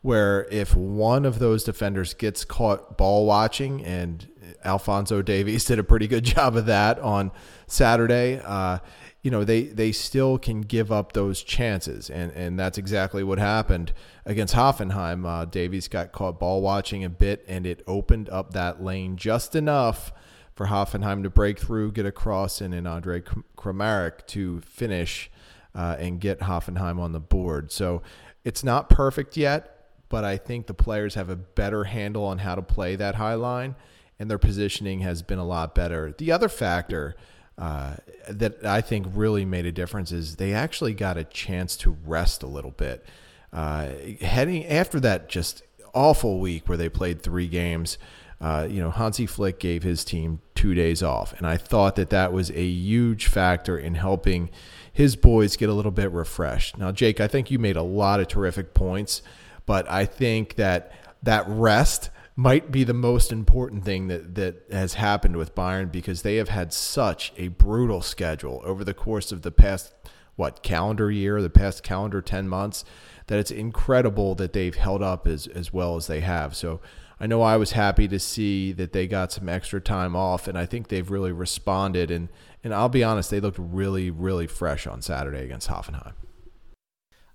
[0.00, 4.26] where if one of those defenders gets caught ball watching, and
[4.64, 7.30] Alphonso Davies did a pretty good job of that on
[7.66, 8.40] Saturday.
[8.42, 8.78] Uh,
[9.24, 13.38] you know they they still can give up those chances, and and that's exactly what
[13.38, 13.94] happened
[14.26, 15.26] against Hoffenheim.
[15.26, 19.56] Uh, Davies got caught ball watching a bit, and it opened up that lane just
[19.56, 20.12] enough
[20.54, 23.22] for Hoffenheim to break through, get across, and then Andre
[23.56, 25.30] Kramaric to finish
[25.74, 27.72] uh, and get Hoffenheim on the board.
[27.72, 28.02] So
[28.44, 32.56] it's not perfect yet, but I think the players have a better handle on how
[32.56, 33.74] to play that high line,
[34.18, 36.14] and their positioning has been a lot better.
[36.16, 37.16] The other factor
[37.56, 37.96] uh,
[38.28, 42.42] that I think really made a difference is they actually got a chance to rest
[42.42, 43.04] a little bit.
[43.52, 43.90] Uh,
[44.20, 45.62] heading after that just
[45.94, 47.98] awful week where they played three games,
[48.40, 52.10] uh, you know, Hansi Flick gave his team two days off, and I thought that
[52.10, 54.50] that was a huge factor in helping
[54.92, 56.76] his boys get a little bit refreshed.
[56.76, 59.22] Now, Jake, I think you made a lot of terrific points,
[59.66, 64.94] but I think that that rest might be the most important thing that, that has
[64.94, 69.42] happened with Bayern because they have had such a brutal schedule over the course of
[69.42, 69.94] the past,
[70.34, 72.84] what, calendar year, the past calendar 10 months,
[73.28, 76.56] that it's incredible that they've held up as, as well as they have.
[76.56, 76.80] So
[77.20, 80.58] I know I was happy to see that they got some extra time off, and
[80.58, 82.10] I think they've really responded.
[82.10, 82.30] And,
[82.64, 86.14] and I'll be honest, they looked really, really fresh on Saturday against Hoffenheim.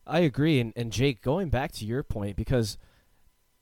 [0.06, 0.60] I agree.
[0.60, 2.78] And, and Jake, going back to your point, because–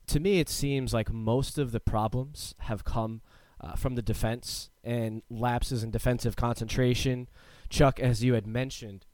[0.07, 3.21] to me, it seems like most of the problems have come
[3.59, 7.27] uh, from the defense and lapses in defensive concentration.
[7.69, 9.05] Chuck, as you had mentioned,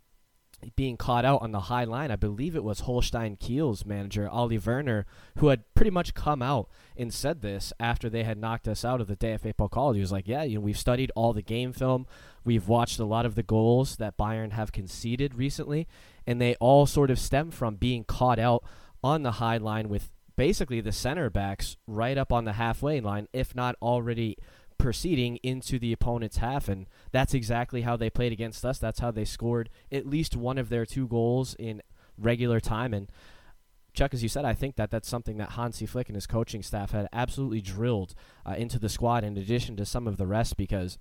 [0.75, 2.11] being caught out on the high line.
[2.11, 5.05] I believe it was Holstein Kiel's manager, Ole Werner,
[5.37, 9.01] who had pretty much come out and said this after they had knocked us out
[9.01, 9.95] of the DFB Pokal.
[9.95, 12.05] He was like, Yeah, you know, we've studied all the game film.
[12.45, 15.87] We've watched a lot of the goals that Bayern have conceded recently,
[16.25, 18.63] and they all sort of stem from being caught out
[19.03, 23.27] on the high line with basically the center backs right up on the halfway line,
[23.33, 24.37] if not already
[24.77, 26.67] proceeding into the opponent's half.
[26.67, 28.79] And that's exactly how they played against us.
[28.79, 31.81] That's how they scored at least one of their two goals in
[32.17, 32.93] regular time.
[32.93, 33.09] And
[33.93, 36.63] Chuck, as you said, I think that that's something that Hansi Flick and his coaching
[36.63, 38.15] staff had absolutely drilled
[38.45, 40.97] uh, into the squad in addition to some of the rest because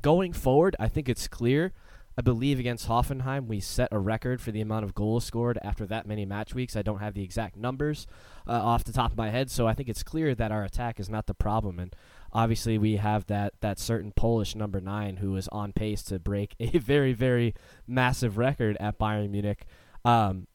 [0.00, 1.72] going forward, I think it's clear
[2.16, 5.84] I believe against Hoffenheim, we set a record for the amount of goals scored after
[5.86, 6.76] that many match weeks.
[6.76, 8.06] I don't have the exact numbers
[8.46, 11.00] uh, off the top of my head, so I think it's clear that our attack
[11.00, 11.80] is not the problem.
[11.80, 11.94] And
[12.32, 16.54] obviously, we have that, that certain Polish number nine who is on pace to break
[16.60, 17.54] a very, very
[17.86, 19.66] massive record at Bayern Munich.
[20.04, 20.46] Um,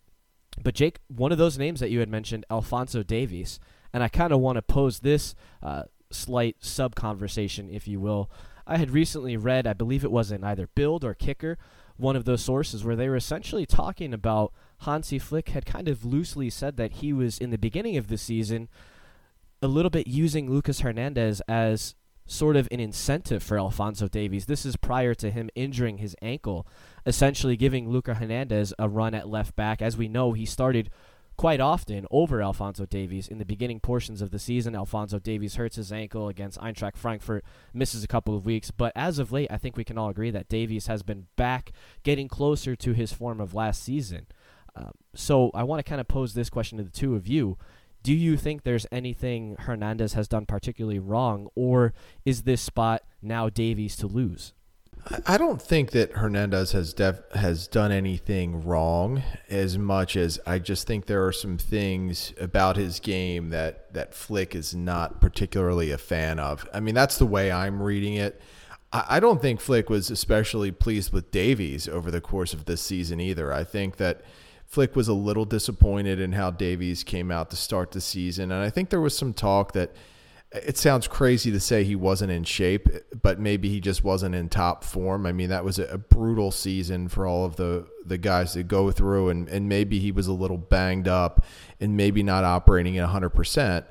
[0.63, 3.59] but, Jake, one of those names that you had mentioned, Alphonso Davies,
[3.93, 8.29] and I kind of want to pose this uh, slight sub conversation, if you will.
[8.69, 11.57] I had recently read, I believe it was in either Bild or Kicker,
[11.97, 16.05] one of those sources where they were essentially talking about Hansi Flick had kind of
[16.05, 18.69] loosely said that he was in the beginning of the season
[19.61, 21.95] a little bit using Lucas Hernandez as
[22.27, 24.45] sort of an incentive for Alphonso Davies.
[24.45, 26.67] This is prior to him injuring his ankle,
[27.07, 29.81] essentially giving Luca Hernandez a run at left back.
[29.81, 30.91] As we know, he started
[31.39, 34.75] quite often over Alphonso Davies in the beginning portions of the season.
[34.75, 39.19] Alphonso Davies hurts his ankle against Eintracht Frankfurt, misses a couple of weeks, but as
[39.19, 41.71] of late, I think we can all agree that Davies has been back,
[42.03, 44.27] getting closer to his form of last season.
[44.75, 47.57] Um, so I want to kind of pose this question to the two of you.
[48.03, 51.93] Do you think there's anything Hernandez has done particularly wrong, or
[52.25, 54.51] is this spot now Davies to lose?
[55.25, 60.59] I don't think that Hernandez has def- has done anything wrong as much as I
[60.59, 65.91] just think there are some things about his game that that Flick is not particularly
[65.91, 66.67] a fan of.
[66.73, 68.39] I mean, that's the way I'm reading it.
[68.93, 72.81] I, I don't think Flick was especially pleased with Davies over the course of this
[72.81, 73.51] season either.
[73.51, 74.21] I think that
[74.65, 78.63] Flick was a little disappointed in how Davies came out to start the season, and
[78.63, 79.91] I think there was some talk that
[80.51, 82.87] it sounds crazy to say he wasn't in shape,
[83.21, 85.27] but maybe he just wasn't in top form.
[85.27, 88.89] I mean, that was a, brutal season for all of the, the guys to go
[88.89, 91.45] through, and, and maybe he was a little banged up
[91.79, 93.85] and maybe not operating at 100%.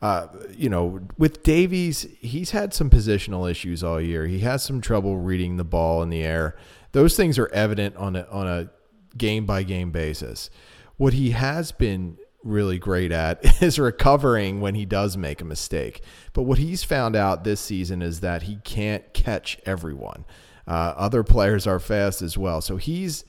[0.00, 4.26] Uh, you know, with Davies, he's had some positional issues all year.
[4.26, 6.56] He has some trouble reading the ball in the air.
[6.92, 8.70] Those things are evident on a, on a
[9.16, 10.48] game by game basis.
[10.96, 16.02] What he has been really great at is recovering when he does make a mistake.
[16.32, 20.24] But what he's found out this season is that he can't catch everyone.
[20.66, 22.60] Uh, other players are fast as well.
[22.60, 23.24] So he's,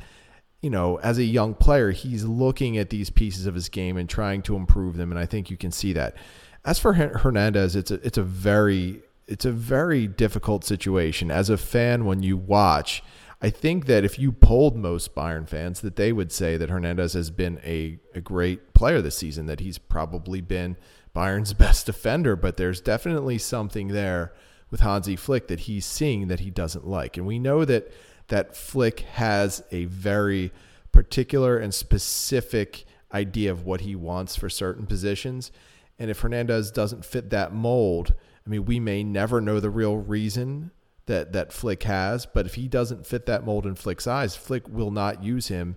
[0.62, 4.08] you know, as a young player, he's looking at these pieces of his game and
[4.08, 5.12] trying to improve them.
[5.12, 6.16] And I think you can see that.
[6.64, 11.58] As for Hernandez, it's a, it's a very it's a very difficult situation as a
[11.58, 13.04] fan when you watch
[13.46, 17.14] I think that if you polled most Bayern fans, that they would say that Hernandez
[17.14, 20.78] has been a, a great player this season, that he's probably been
[21.16, 24.34] Bayern's best defender, but there's definitely something there
[24.72, 27.18] with Hansi Flick that he's seeing that he doesn't like.
[27.18, 27.94] And we know that
[28.30, 30.52] that Flick has a very
[30.92, 35.52] particular and specific idea of what he wants for certain positions.
[36.00, 39.98] And if Hernandez doesn't fit that mold, I mean, we may never know the real
[39.98, 40.72] reason
[41.08, 42.26] that that Flick has.
[42.26, 45.76] But if he doesn't fit that mold in Flick's eyes, Flick will not use him,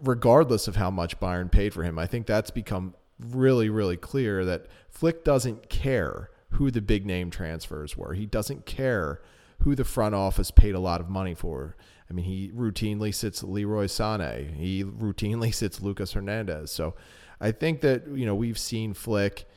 [0.00, 1.98] regardless of how much Bayern paid for him.
[1.98, 7.30] I think that's become really, really clear that Flick doesn't care who the big name
[7.30, 8.14] transfers were.
[8.14, 9.22] He doesn't care
[9.62, 11.76] who the front office paid a lot of money for.
[12.10, 14.54] I mean, he routinely sits Leroy Sané.
[14.56, 16.70] He routinely sits Lucas Hernandez.
[16.70, 16.94] So
[17.40, 19.46] I think that, you know, we've seen Flick–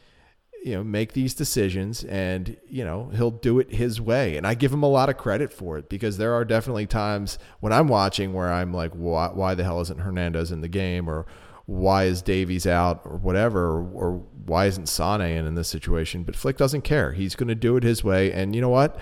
[0.65, 4.35] you know make these decisions and you know he'll do it his way.
[4.35, 7.37] And i give him a lot of credit for it because there are definitely times
[7.59, 11.07] when i'm watching where i'm like why, why the hell isn't hernandez in the game?
[11.07, 11.27] Or
[11.67, 13.01] why is davies out?
[13.05, 13.77] Or whatever?
[13.77, 14.11] Or, or
[14.45, 16.23] why isn't sane in in this situation?
[16.23, 17.13] But flick doesn't care.
[17.13, 18.31] He's going to do it his way.
[18.31, 18.99] And you know what?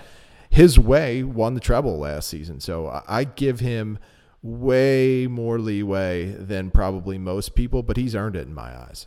[0.50, 2.60] His way won the treble last season.
[2.60, 3.98] So I, I give him
[4.42, 9.06] way more leeway than probably most people but he's earned it in my eyes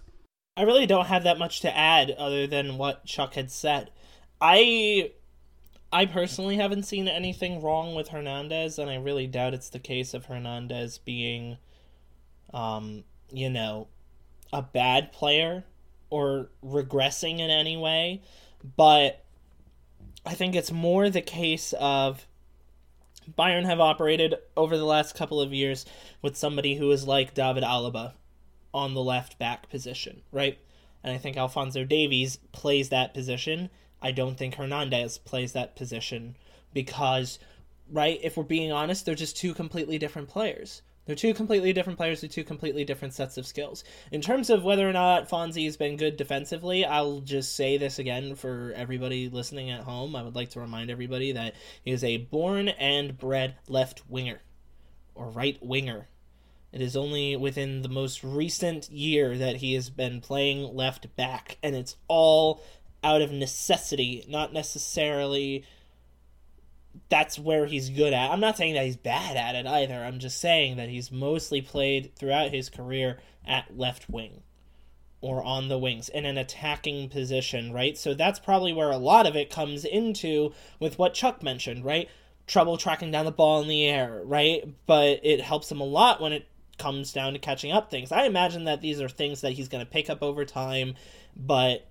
[0.58, 3.92] I really don't have that much to add other than what Chuck had said.
[4.42, 5.12] I
[5.94, 10.14] I personally haven't seen anything wrong with Hernandez, and I really doubt it's the case
[10.14, 11.58] of Hernandez being,
[12.54, 13.88] um, you know,
[14.54, 15.66] a bad player.
[16.10, 18.22] or regressing in any way,
[18.78, 19.26] but
[20.26, 22.26] I think it's more the case of
[23.38, 25.86] Bayern have operated over the last couple of years
[26.22, 28.14] with somebody who is like David Alaba
[28.78, 30.58] on the left back position, right?
[31.04, 33.70] And I think Alphonso Davies plays that position.
[34.02, 36.36] I don't think Hernandez plays that position
[36.74, 37.40] because,
[37.92, 40.82] right, if we're being honest, they're just two completely different players.
[41.08, 43.86] They're two completely different players with two completely different sets of skills.
[44.12, 47.98] In terms of whether or not Fonzie has been good defensively, I'll just say this
[47.98, 50.18] again for everybody listening at home.
[50.18, 51.56] I would like to remind everybody that
[51.86, 54.42] he is a born and bred left winger
[55.16, 56.10] or right winger.
[56.72, 61.58] It is only within the most recent year that he has been playing left back,
[61.64, 62.62] and it's all
[63.04, 65.64] out of necessity, not necessarily
[67.10, 68.32] that's where he's good at.
[68.32, 69.96] I'm not saying that he's bad at it either.
[69.96, 74.42] I'm just saying that he's mostly played throughout his career at left wing
[75.22, 77.98] or on the wings in an attacking position, right?
[77.98, 82.10] So that's probably where a lot of it comes into with what Chuck mentioned, right?
[82.46, 84.64] Trouble tracking down the ball in the air, right?
[84.86, 86.48] But it helps him a lot when it
[86.78, 88.12] comes down to catching up things.
[88.12, 90.96] I imagine that these are things that he's going to pick up over time,
[91.36, 91.88] but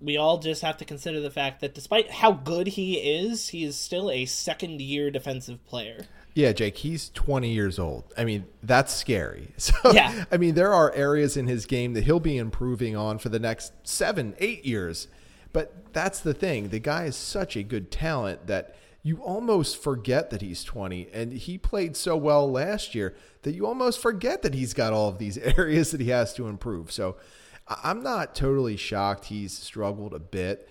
[0.00, 3.64] we all just have to consider the fact that despite how good he is, he
[3.64, 6.06] is still a second year defensive player.
[6.34, 8.12] Yeah, Jake, he's 20 years old.
[8.18, 9.52] I mean, that's scary.
[9.58, 10.24] So, yeah.
[10.30, 13.38] I mean, there are areas in his game that he'll be improving on for the
[13.38, 15.08] next seven, eight years.
[15.52, 16.68] But that's the thing.
[16.68, 21.08] The guy is such a good talent that you almost forget that he's 20.
[21.12, 23.14] And he played so well last year
[23.44, 26.48] that you almost forget that he's got all of these areas that he has to
[26.48, 26.92] improve.
[26.92, 27.16] So,
[27.66, 30.68] I'm not totally shocked he's struggled a bit.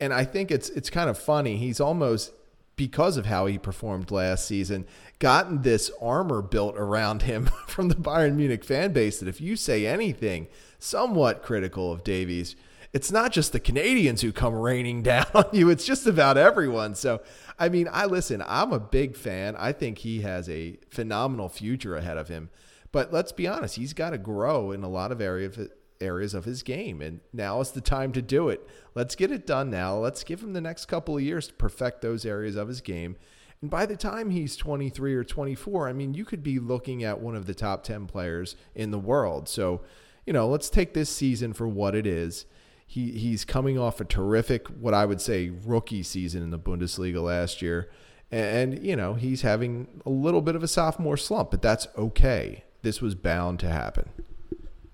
[0.00, 1.56] And I think it's it's kind of funny.
[1.56, 2.32] He's almost
[2.76, 4.86] because of how he performed last season,
[5.20, 9.56] gotten this armor built around him from the Bayern Munich fan base that if you
[9.56, 10.48] say anything
[10.78, 12.56] somewhat critical of Davies,
[12.92, 16.94] it's not just the Canadians who come raining down on you, it's just about everyone.
[16.94, 17.20] So,
[17.58, 19.54] I mean, I listen, I'm a big fan.
[19.56, 22.50] I think he has a phenomenal future ahead of him.
[22.92, 25.68] But let's be honest, he's got to grow in a lot of areas
[26.00, 27.00] areas of his game.
[27.00, 28.68] And now is the time to do it.
[28.94, 29.96] Let's get it done now.
[29.96, 33.16] Let's give him the next couple of years to perfect those areas of his game.
[33.60, 37.20] And by the time he's 23 or 24, I mean, you could be looking at
[37.20, 39.48] one of the top 10 players in the world.
[39.48, 39.80] So,
[40.26, 42.46] you know, let's take this season for what it is.
[42.86, 47.22] He, he's coming off a terrific, what I would say, rookie season in the Bundesliga
[47.22, 47.90] last year.
[48.30, 52.64] And, you know, he's having a little bit of a sophomore slump, but that's okay.
[52.82, 54.10] This was bound to happen.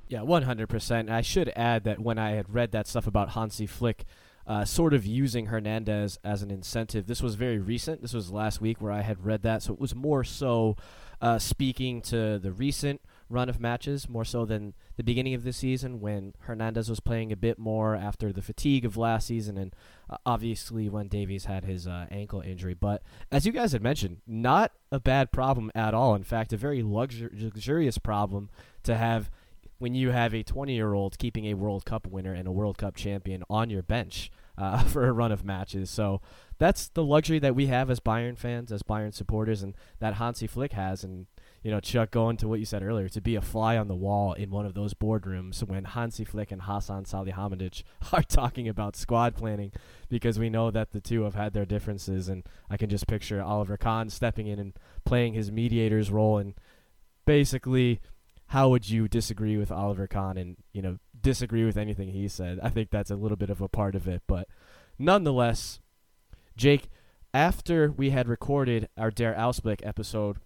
[0.08, 1.10] Yeah, 100%.
[1.10, 4.04] I should add that when I had read that stuff about Hansi Flick
[4.46, 8.02] uh, sort of using Hernandez as an incentive, this was very recent.
[8.02, 9.62] This was last week where I had read that.
[9.62, 10.76] So it was more so
[11.20, 15.52] uh, speaking to the recent run of matches, more so than the beginning of the
[15.52, 19.74] season when Hernandez was playing a bit more after the fatigue of last season and
[20.10, 22.74] uh, obviously when Davies had his uh, ankle injury.
[22.74, 26.14] But as you guys had mentioned, not a bad problem at all.
[26.14, 28.50] In fact, a very luxur- luxurious problem
[28.82, 29.30] to have
[29.78, 32.76] when you have a 20 year old keeping a World Cup winner and a World
[32.76, 35.88] Cup champion on your bench uh, for a run of matches.
[35.88, 36.20] So
[36.58, 40.46] that's the luxury that we have as Bayern fans, as Bayern supporters, and that Hansi
[40.46, 41.04] Flick has.
[41.04, 41.26] And,
[41.62, 43.94] you know, Chuck, going to what you said earlier, to be a fly on the
[43.94, 47.82] wall in one of those boardrooms when Hansi Flick and Hasan Salihamidzic
[48.12, 49.72] are talking about squad planning
[50.08, 52.28] because we know that the two have had their differences.
[52.28, 54.72] And I can just picture Oliver Kahn stepping in and
[55.04, 56.54] playing his mediator's role and
[57.26, 58.00] basically
[58.46, 62.58] how would you disagree with Oliver Kahn and you know disagree with anything he said?
[62.60, 64.48] I think that's a little bit of a part of it, but
[64.98, 65.78] nonetheless,
[66.56, 66.88] Jake,
[67.32, 70.38] after we had recorded our Der Ausblick episode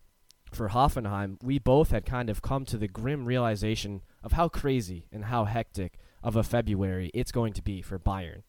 [0.54, 5.06] for Hoffenheim, we both had kind of come to the grim realization of how crazy
[5.12, 8.42] and how hectic of a February it's going to be for Bayern.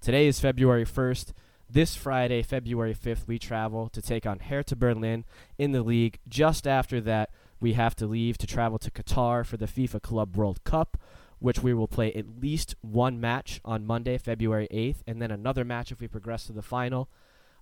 [0.00, 1.32] Today is February 1st.
[1.68, 5.24] This Friday, February 5th, we travel to take on Hertha Berlin
[5.58, 6.18] in the league.
[6.28, 10.36] Just after that, we have to leave to travel to Qatar for the FIFA Club
[10.36, 10.96] World Cup,
[11.38, 15.64] which we will play at least one match on Monday, February 8th, and then another
[15.64, 17.08] match if we progress to the final.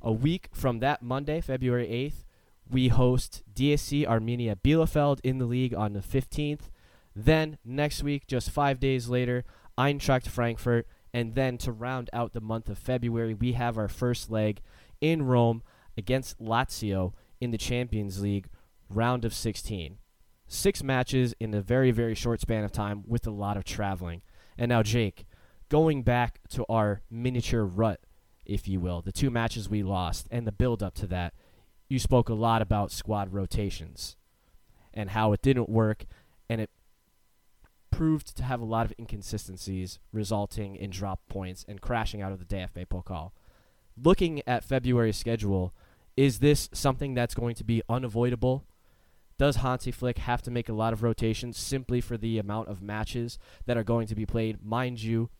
[0.02, 2.24] A week from that Monday, February 8th,
[2.70, 6.70] we host DSC Arminia Bielefeld in the league on the 15th.
[7.14, 9.44] Then next week, just five days later,
[9.78, 10.86] Eintracht Frankfurt.
[11.12, 14.60] And then to round out the month of February, we have our first leg
[15.00, 15.62] in Rome
[15.96, 18.48] against Lazio in the Champions League
[18.88, 19.98] round of 16.
[20.46, 24.22] Six matches in a very, very short span of time with a lot of traveling.
[24.58, 25.24] And now, Jake,
[25.68, 28.00] going back to our miniature rut,
[28.44, 31.34] if you will, the two matches we lost and the build up to that,
[31.94, 34.16] you spoke a lot about squad rotations
[34.92, 36.04] and how it didn't work
[36.50, 36.68] and it
[37.92, 42.40] proved to have a lot of inconsistencies, resulting in drop points and crashing out of
[42.40, 43.30] the DFB Pokal.
[43.96, 45.72] Looking at February's schedule,
[46.16, 48.64] is this something that's going to be unavoidable?
[49.38, 52.82] Does Hansi Flick have to make a lot of rotations simply for the amount of
[52.82, 54.64] matches that are going to be played?
[54.64, 55.30] Mind you,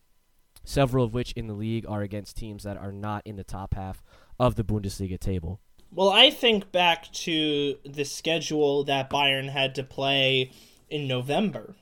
[0.63, 3.75] several of which in the league are against teams that are not in the top
[3.75, 4.05] half
[4.39, 5.61] of the Bundesliga table.
[5.95, 10.51] Well, I think back to the schedule that Bayern had to play
[10.91, 11.77] in November.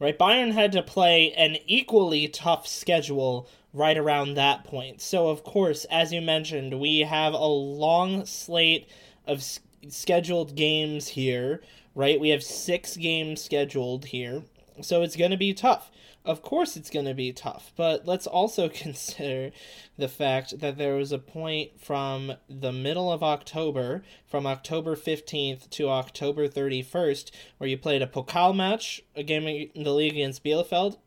[0.00, 0.18] Right?
[0.18, 5.02] Bayern had to play an equally tough schedule right around that point.
[5.02, 8.88] So, of course, as you mentioned, we have a long slate
[9.26, 11.62] of s- scheduled games here,
[11.94, 12.18] right?
[12.18, 14.42] We have six games scheduled here.
[14.80, 15.90] So, it's going to be tough.
[16.24, 19.50] Of course, it's going to be tough, but let's also consider
[19.98, 25.68] the fact that there was a point from the middle of October, from October 15th
[25.70, 30.44] to October 31st, where you played a Pokal match, a game in the league against
[30.44, 30.98] Bielefeld,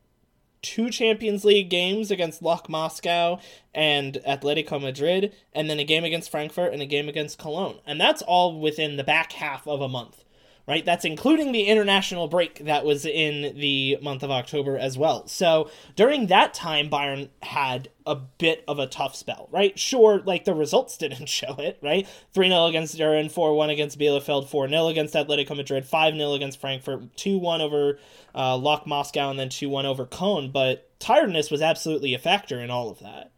[0.61, 3.39] two Champions League games against Lok Moscow
[3.73, 7.79] and Atletico Madrid, and then a game against Frankfurt and a game against Cologne.
[7.85, 10.24] And that's all within the back half of a month,
[10.67, 10.83] right?
[10.83, 15.27] That's including the international break that was in the month of October as well.
[15.27, 19.77] So during that time, Bayern had a bit of a tough spell, right?
[19.77, 22.07] Sure, like the results didn't show it, right?
[22.33, 26.33] 3 0 against Duren, 4 1 against Bielefeld, 4 0 against Atletico Madrid, 5 0
[26.33, 27.99] against Frankfurt, 2 1 over
[28.33, 30.51] uh, Lok Moscow, and then 2 1 over Cologne.
[30.51, 33.31] But tiredness was absolutely a factor in all of that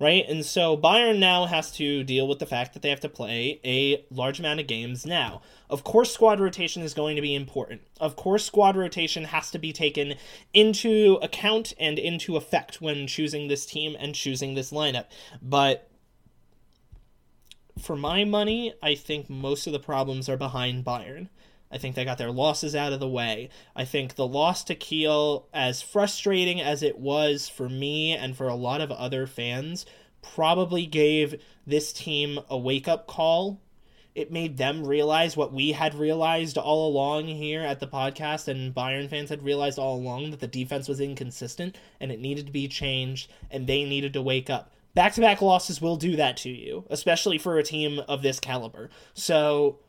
[0.00, 0.24] right?
[0.28, 3.60] And so Bayern now has to deal with the fact that they have to play
[3.64, 5.42] a large amount of games now.
[5.70, 7.82] Of course, squad rotation is going to be important.
[8.00, 10.14] Of course, squad rotation has to be taken
[10.52, 15.06] into account and into effect when choosing this team and choosing this lineup.
[15.40, 15.88] But
[17.80, 21.28] for my money, I think most of the problems are behind Bayern.
[21.74, 23.48] I think they got their losses out of the way.
[23.74, 28.46] I think the loss to Kiel, as frustrating as it was for me and for
[28.46, 29.84] a lot of other fans,
[30.22, 33.60] probably gave this team a wake up call.
[34.14, 38.72] It made them realize what we had realized all along here at the podcast, and
[38.72, 42.52] Bayern fans had realized all along that the defense was inconsistent and it needed to
[42.52, 44.70] be changed, and they needed to wake up.
[44.94, 48.38] Back to back losses will do that to you, especially for a team of this
[48.38, 48.90] caliber.
[49.12, 49.80] So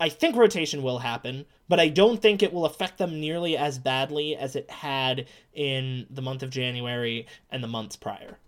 [0.00, 3.78] I think rotation will happen, but I don't think it will affect them nearly as
[3.78, 8.38] badly as it had in the month of January and the months prior.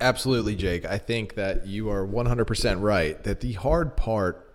[0.00, 0.86] Absolutely, Jake.
[0.86, 4.48] I think that you are 100% right that the hard part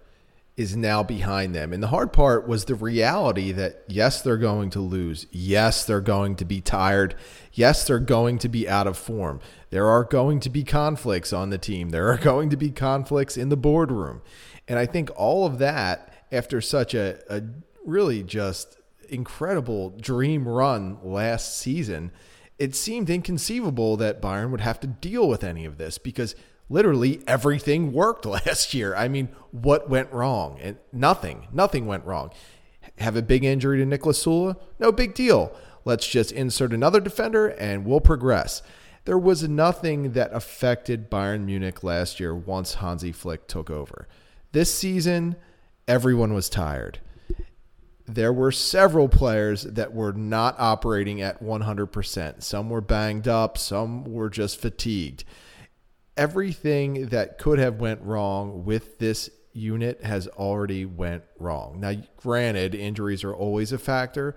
[0.57, 1.71] is now behind them.
[1.71, 5.27] And the hard part was the reality that yes, they're going to lose.
[5.31, 7.13] Yes, they're going to be tired.
[7.53, 9.39] Yes, they're going to be out of form.
[9.69, 11.91] There are going to be conflicts on the team.
[11.91, 14.21] There are going to be conflicts in the boardroom.
[14.67, 17.43] And I think all of that, after such a, a
[17.85, 18.77] really just
[19.09, 22.11] incredible dream run last season,
[22.59, 26.35] it seemed inconceivable that Bayern would have to deal with any of this because
[26.69, 28.95] literally everything worked last year.
[28.95, 30.59] I mean, what went wrong?
[30.61, 32.31] And nothing, nothing went wrong.
[32.97, 34.55] Have a big injury to Niklas Süle?
[34.79, 35.55] No big deal.
[35.85, 38.61] Let's just insert another defender and we'll progress.
[39.05, 44.07] There was nothing that affected Bayern Munich last year once Hansi Flick took over.
[44.57, 45.35] This season,
[45.87, 46.97] everyone was tired.
[48.07, 52.41] There were several players that were not operating at 100%.
[52.41, 55.25] Some were banged up, some were just fatigued.
[56.17, 61.79] Everything that could have went wrong with this unit has already went wrong.
[61.79, 64.35] Now, granted, injuries are always a factor,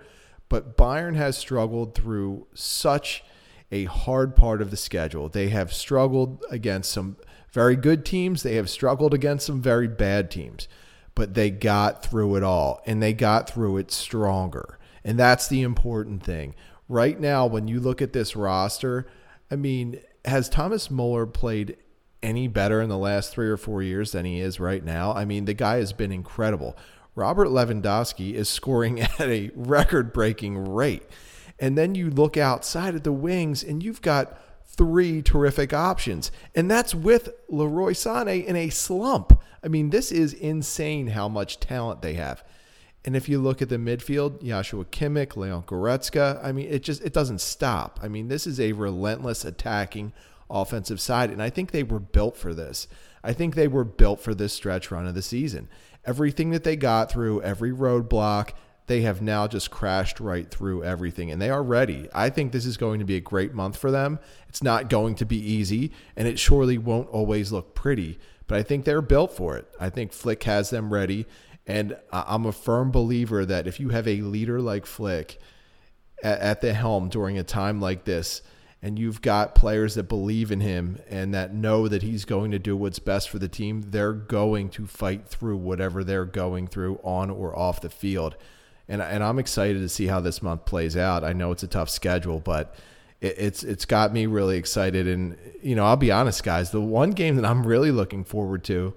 [0.49, 3.23] but Bayern has struggled through such
[3.71, 5.29] a hard part of the schedule.
[5.29, 7.17] They have struggled against some
[7.51, 10.67] very good teams, they have struggled against some very bad teams,
[11.15, 14.79] but they got through it all and they got through it stronger.
[15.03, 16.55] And that's the important thing.
[16.87, 19.07] Right now, when you look at this roster,
[19.49, 21.77] I mean, has Thomas Muller played
[22.23, 25.11] any better in the last three or four years than he is right now?
[25.13, 26.77] I mean, the guy has been incredible.
[27.15, 31.03] Robert Lewandowski is scoring at a record breaking rate.
[31.59, 34.37] And then you look outside at the wings and you've got
[34.75, 36.31] three terrific options.
[36.55, 39.39] And that's with Leroy Sané in a slump.
[39.63, 42.43] I mean, this is insane how much talent they have.
[43.03, 47.03] And if you look at the midfield, Joshua Kimmich, Leon Goretzka, I mean, it just
[47.03, 47.99] it doesn't stop.
[48.01, 50.13] I mean, this is a relentless attacking
[50.49, 52.87] offensive side, and I think they were built for this.
[53.23, 55.67] I think they were built for this stretch run of the season.
[56.05, 58.51] Everything that they got through, every roadblock,
[58.87, 62.09] they have now just crashed right through everything and they are ready.
[62.13, 64.19] I think this is going to be a great month for them.
[64.49, 68.63] It's not going to be easy and it surely won't always look pretty, but I
[68.63, 69.67] think they're built for it.
[69.79, 71.25] I think Flick has them ready
[71.67, 75.39] And I'm a firm believer that if you have a leader like Flick
[76.23, 78.41] at, the helm during a time like this,
[78.81, 82.57] and you've got players that believe in him and that know that he's going to
[82.57, 86.99] do what's best for the team, they're going to fight through whatever they're going through
[87.03, 88.35] on or off the field.
[88.91, 91.23] And, and I'm excited to see how this month plays out.
[91.23, 92.75] I know it's a tough schedule, but
[93.21, 95.07] it, it's it's got me really excited.
[95.07, 98.65] And you know, I'll be honest, guys, the one game that I'm really looking forward
[98.65, 98.93] to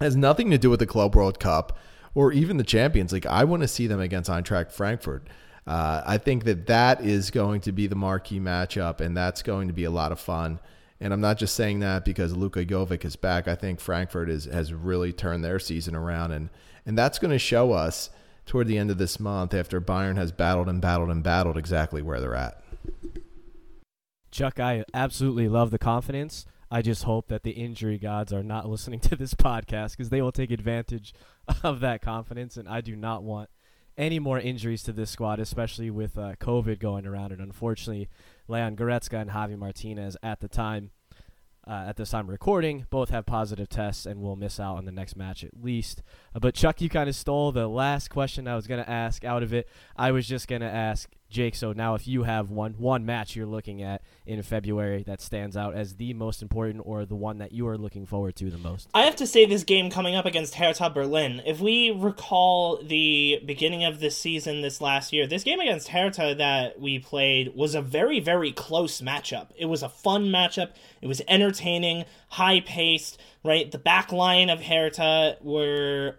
[0.00, 1.76] has nothing to do with the Club World Cup
[2.14, 3.26] or even the Champions League.
[3.26, 5.26] I want to see them against Eintracht Frankfurt.
[5.66, 9.66] Uh, I think that that is going to be the marquee matchup, and that's going
[9.66, 10.60] to be a lot of fun.
[11.00, 13.48] And I'm not just saying that because Luka Jovic is back.
[13.48, 16.50] I think Frankfurt is, has really turned their season around, and
[16.86, 18.10] and that's going to show us
[18.46, 22.02] toward the end of this month after Bayern has battled and battled and battled exactly
[22.02, 22.62] where they're at.
[24.30, 26.46] Chuck, I absolutely love the confidence.
[26.70, 30.22] I just hope that the injury gods are not listening to this podcast because they
[30.22, 31.14] will take advantage
[31.62, 33.50] of that confidence, and I do not want
[33.98, 37.32] any more injuries to this squad, especially with uh, COVID going around.
[37.32, 38.08] And unfortunately,
[38.48, 40.90] Leon Goretzka and Javi Martinez at the time,
[41.66, 44.92] uh, at this time recording, both have positive tests and will miss out on the
[44.92, 46.02] next match at least.
[46.34, 49.24] Uh, but Chuck, you kind of stole the last question I was going to ask
[49.24, 49.68] out of it.
[49.96, 53.34] I was just going to ask Jake, so now if you have one one match
[53.34, 57.38] you're looking at in February that stands out as the most important or the one
[57.38, 58.88] that you are looking forward to the most?
[58.94, 61.42] I have to say this game coming up against Hertha Berlin.
[61.44, 66.34] If we recall the beginning of this season this last year, this game against Hertha
[66.36, 69.48] that we played was a very very close matchup.
[69.56, 70.72] It was a fun matchup.
[71.00, 73.70] It was entertaining, high paced, right?
[73.70, 76.16] The back line of Hertha were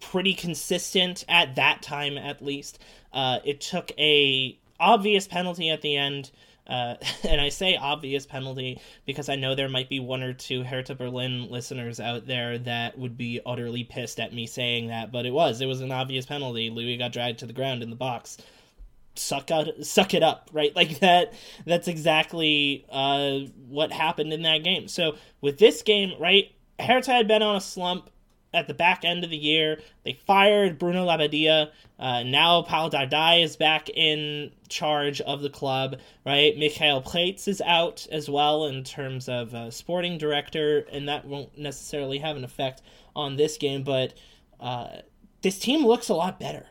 [0.00, 2.78] pretty consistent at that time at least.
[3.12, 6.30] Uh, it took a obvious penalty at the end.
[6.66, 6.94] Uh,
[7.28, 10.94] and I say obvious penalty because I know there might be one or two Hertha
[10.94, 15.32] Berlin listeners out there that would be utterly pissed at me saying that, but it
[15.32, 15.60] was.
[15.60, 16.70] It was an obvious penalty.
[16.70, 18.38] Louis got dragged to the ground in the box.
[19.16, 20.72] Suck out, suck it up, right?
[20.76, 21.34] Like that.
[21.66, 24.88] That's exactly uh, what happened in that game.
[24.88, 28.08] So with this game, right, Hertha had been on a slump
[28.52, 29.80] at the back end of the year.
[30.04, 31.70] They fired Bruno Labbadia.
[31.98, 36.56] Uh, now Paul Dardai is back in charge of the club, right?
[36.58, 41.56] Michael Preetz is out as well in terms of uh, sporting director, and that won't
[41.58, 42.82] necessarily have an effect
[43.14, 44.14] on this game, but
[44.60, 44.88] uh,
[45.42, 46.66] this team looks a lot better.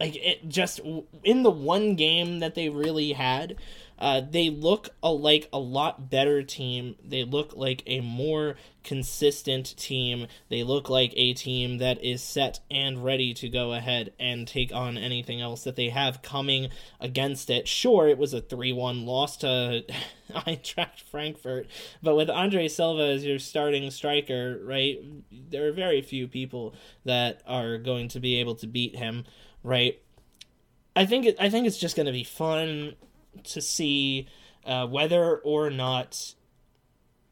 [0.00, 0.80] Like it just
[1.24, 3.56] in the one game that they really had,
[3.98, 6.94] uh, they look a, like a lot better team.
[7.04, 10.28] They look like a more consistent team.
[10.48, 14.72] They look like a team that is set and ready to go ahead and take
[14.72, 16.68] on anything else that they have coming
[17.00, 17.66] against it.
[17.66, 19.84] Sure, it was a 3 1 loss to
[20.30, 21.66] Eintracht Frankfurt,
[22.02, 24.98] but with Andre Silva as your starting striker, right,
[25.30, 26.74] there are very few people
[27.04, 29.24] that are going to be able to beat him,
[29.64, 30.00] right?
[30.94, 32.94] I think it, I think it's just going to be fun
[33.44, 34.28] to see
[34.64, 36.34] uh, whether or not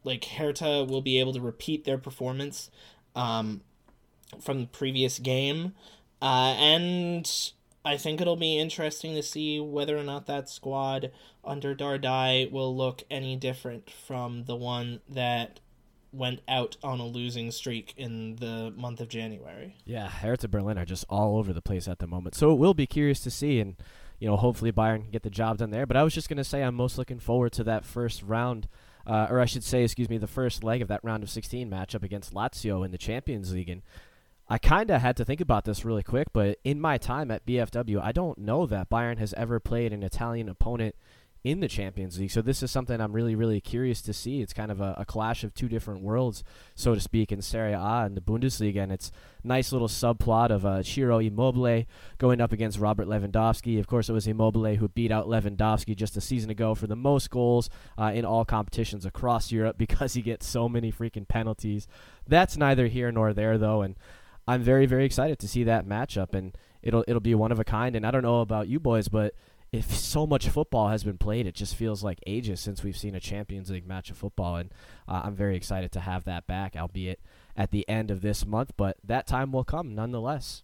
[0.03, 2.69] like Hertha will be able to repeat their performance
[3.15, 3.61] um,
[4.39, 5.73] from the previous game,
[6.21, 7.51] uh, and
[7.83, 11.11] I think it'll be interesting to see whether or not that squad
[11.43, 15.59] under Dardai will look any different from the one that
[16.11, 19.75] went out on a losing streak in the month of January.
[19.85, 22.35] Yeah, Hertha Berlin are just all over the place at the moment.
[22.35, 23.75] So it will be curious to see and
[24.19, 25.85] you know, hopefully Bayern can get the job done there.
[25.85, 28.67] But I was just going to say I'm most looking forward to that first round,
[29.05, 31.69] uh, or I should say, excuse me, the first leg of that round of 16
[31.69, 33.69] matchup against Lazio in the Champions League.
[33.69, 33.81] And
[34.49, 37.45] I kind of had to think about this really quick, but in my time at
[37.45, 40.95] BFW, I don't know that Bayern has ever played an Italian opponent
[41.43, 42.31] in the Champions League.
[42.31, 44.41] So this is something I'm really, really curious to see.
[44.41, 46.43] It's kind of a, a, clash of two different worlds,
[46.75, 48.83] so to speak, in Serie A and the Bundesliga.
[48.83, 49.11] And it's
[49.43, 51.85] nice little subplot of uh, Ciro Immobile
[52.17, 53.79] going up against Robert Lewandowski.
[53.79, 56.95] Of course, it was Immobile who beat out Lewandowski just a season ago for the
[56.95, 61.87] most goals uh, in all competitions across Europe because he gets so many freaking penalties.
[62.27, 63.81] That's neither here nor there, though.
[63.81, 63.95] And
[64.47, 66.33] I'm very, very excited to see that matchup.
[66.33, 67.95] And it'll it'll be one of a kind.
[67.95, 69.33] And I don't know about you boys, but
[69.71, 73.15] if so much football has been played, it just feels like ages since we've seen
[73.15, 74.71] a Champions League match of football, and
[75.07, 77.19] uh, I'm very excited to have that back, albeit
[77.55, 80.63] at the end of this month, but that time will come nonetheless.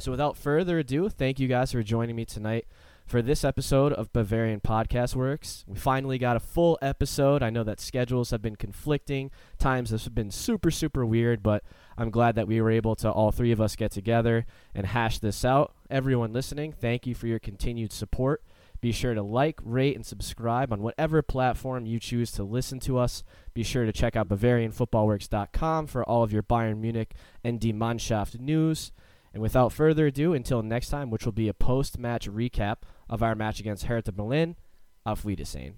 [0.00, 2.66] So, without further ado, thank you guys for joining me tonight
[3.06, 5.64] for this episode of Bavarian Podcast Works.
[5.68, 7.42] We finally got a full episode.
[7.42, 11.62] I know that schedules have been conflicting, times have been super, super weird, but
[11.98, 15.18] I'm glad that we were able to, all three of us, get together and hash
[15.18, 15.74] this out.
[15.94, 18.42] Everyone listening, thank you for your continued support.
[18.80, 22.98] Be sure to like, rate, and subscribe on whatever platform you choose to listen to
[22.98, 23.22] us.
[23.54, 27.14] Be sure to check out BavarianFootballWorks.com for all of your Bayern Munich
[27.44, 28.90] and Die Mannschaft news.
[29.32, 32.78] And without further ado, until next time, which will be a post match recap
[33.08, 34.56] of our match against Hertha Berlin,
[35.06, 35.74] auf Wiedersehen.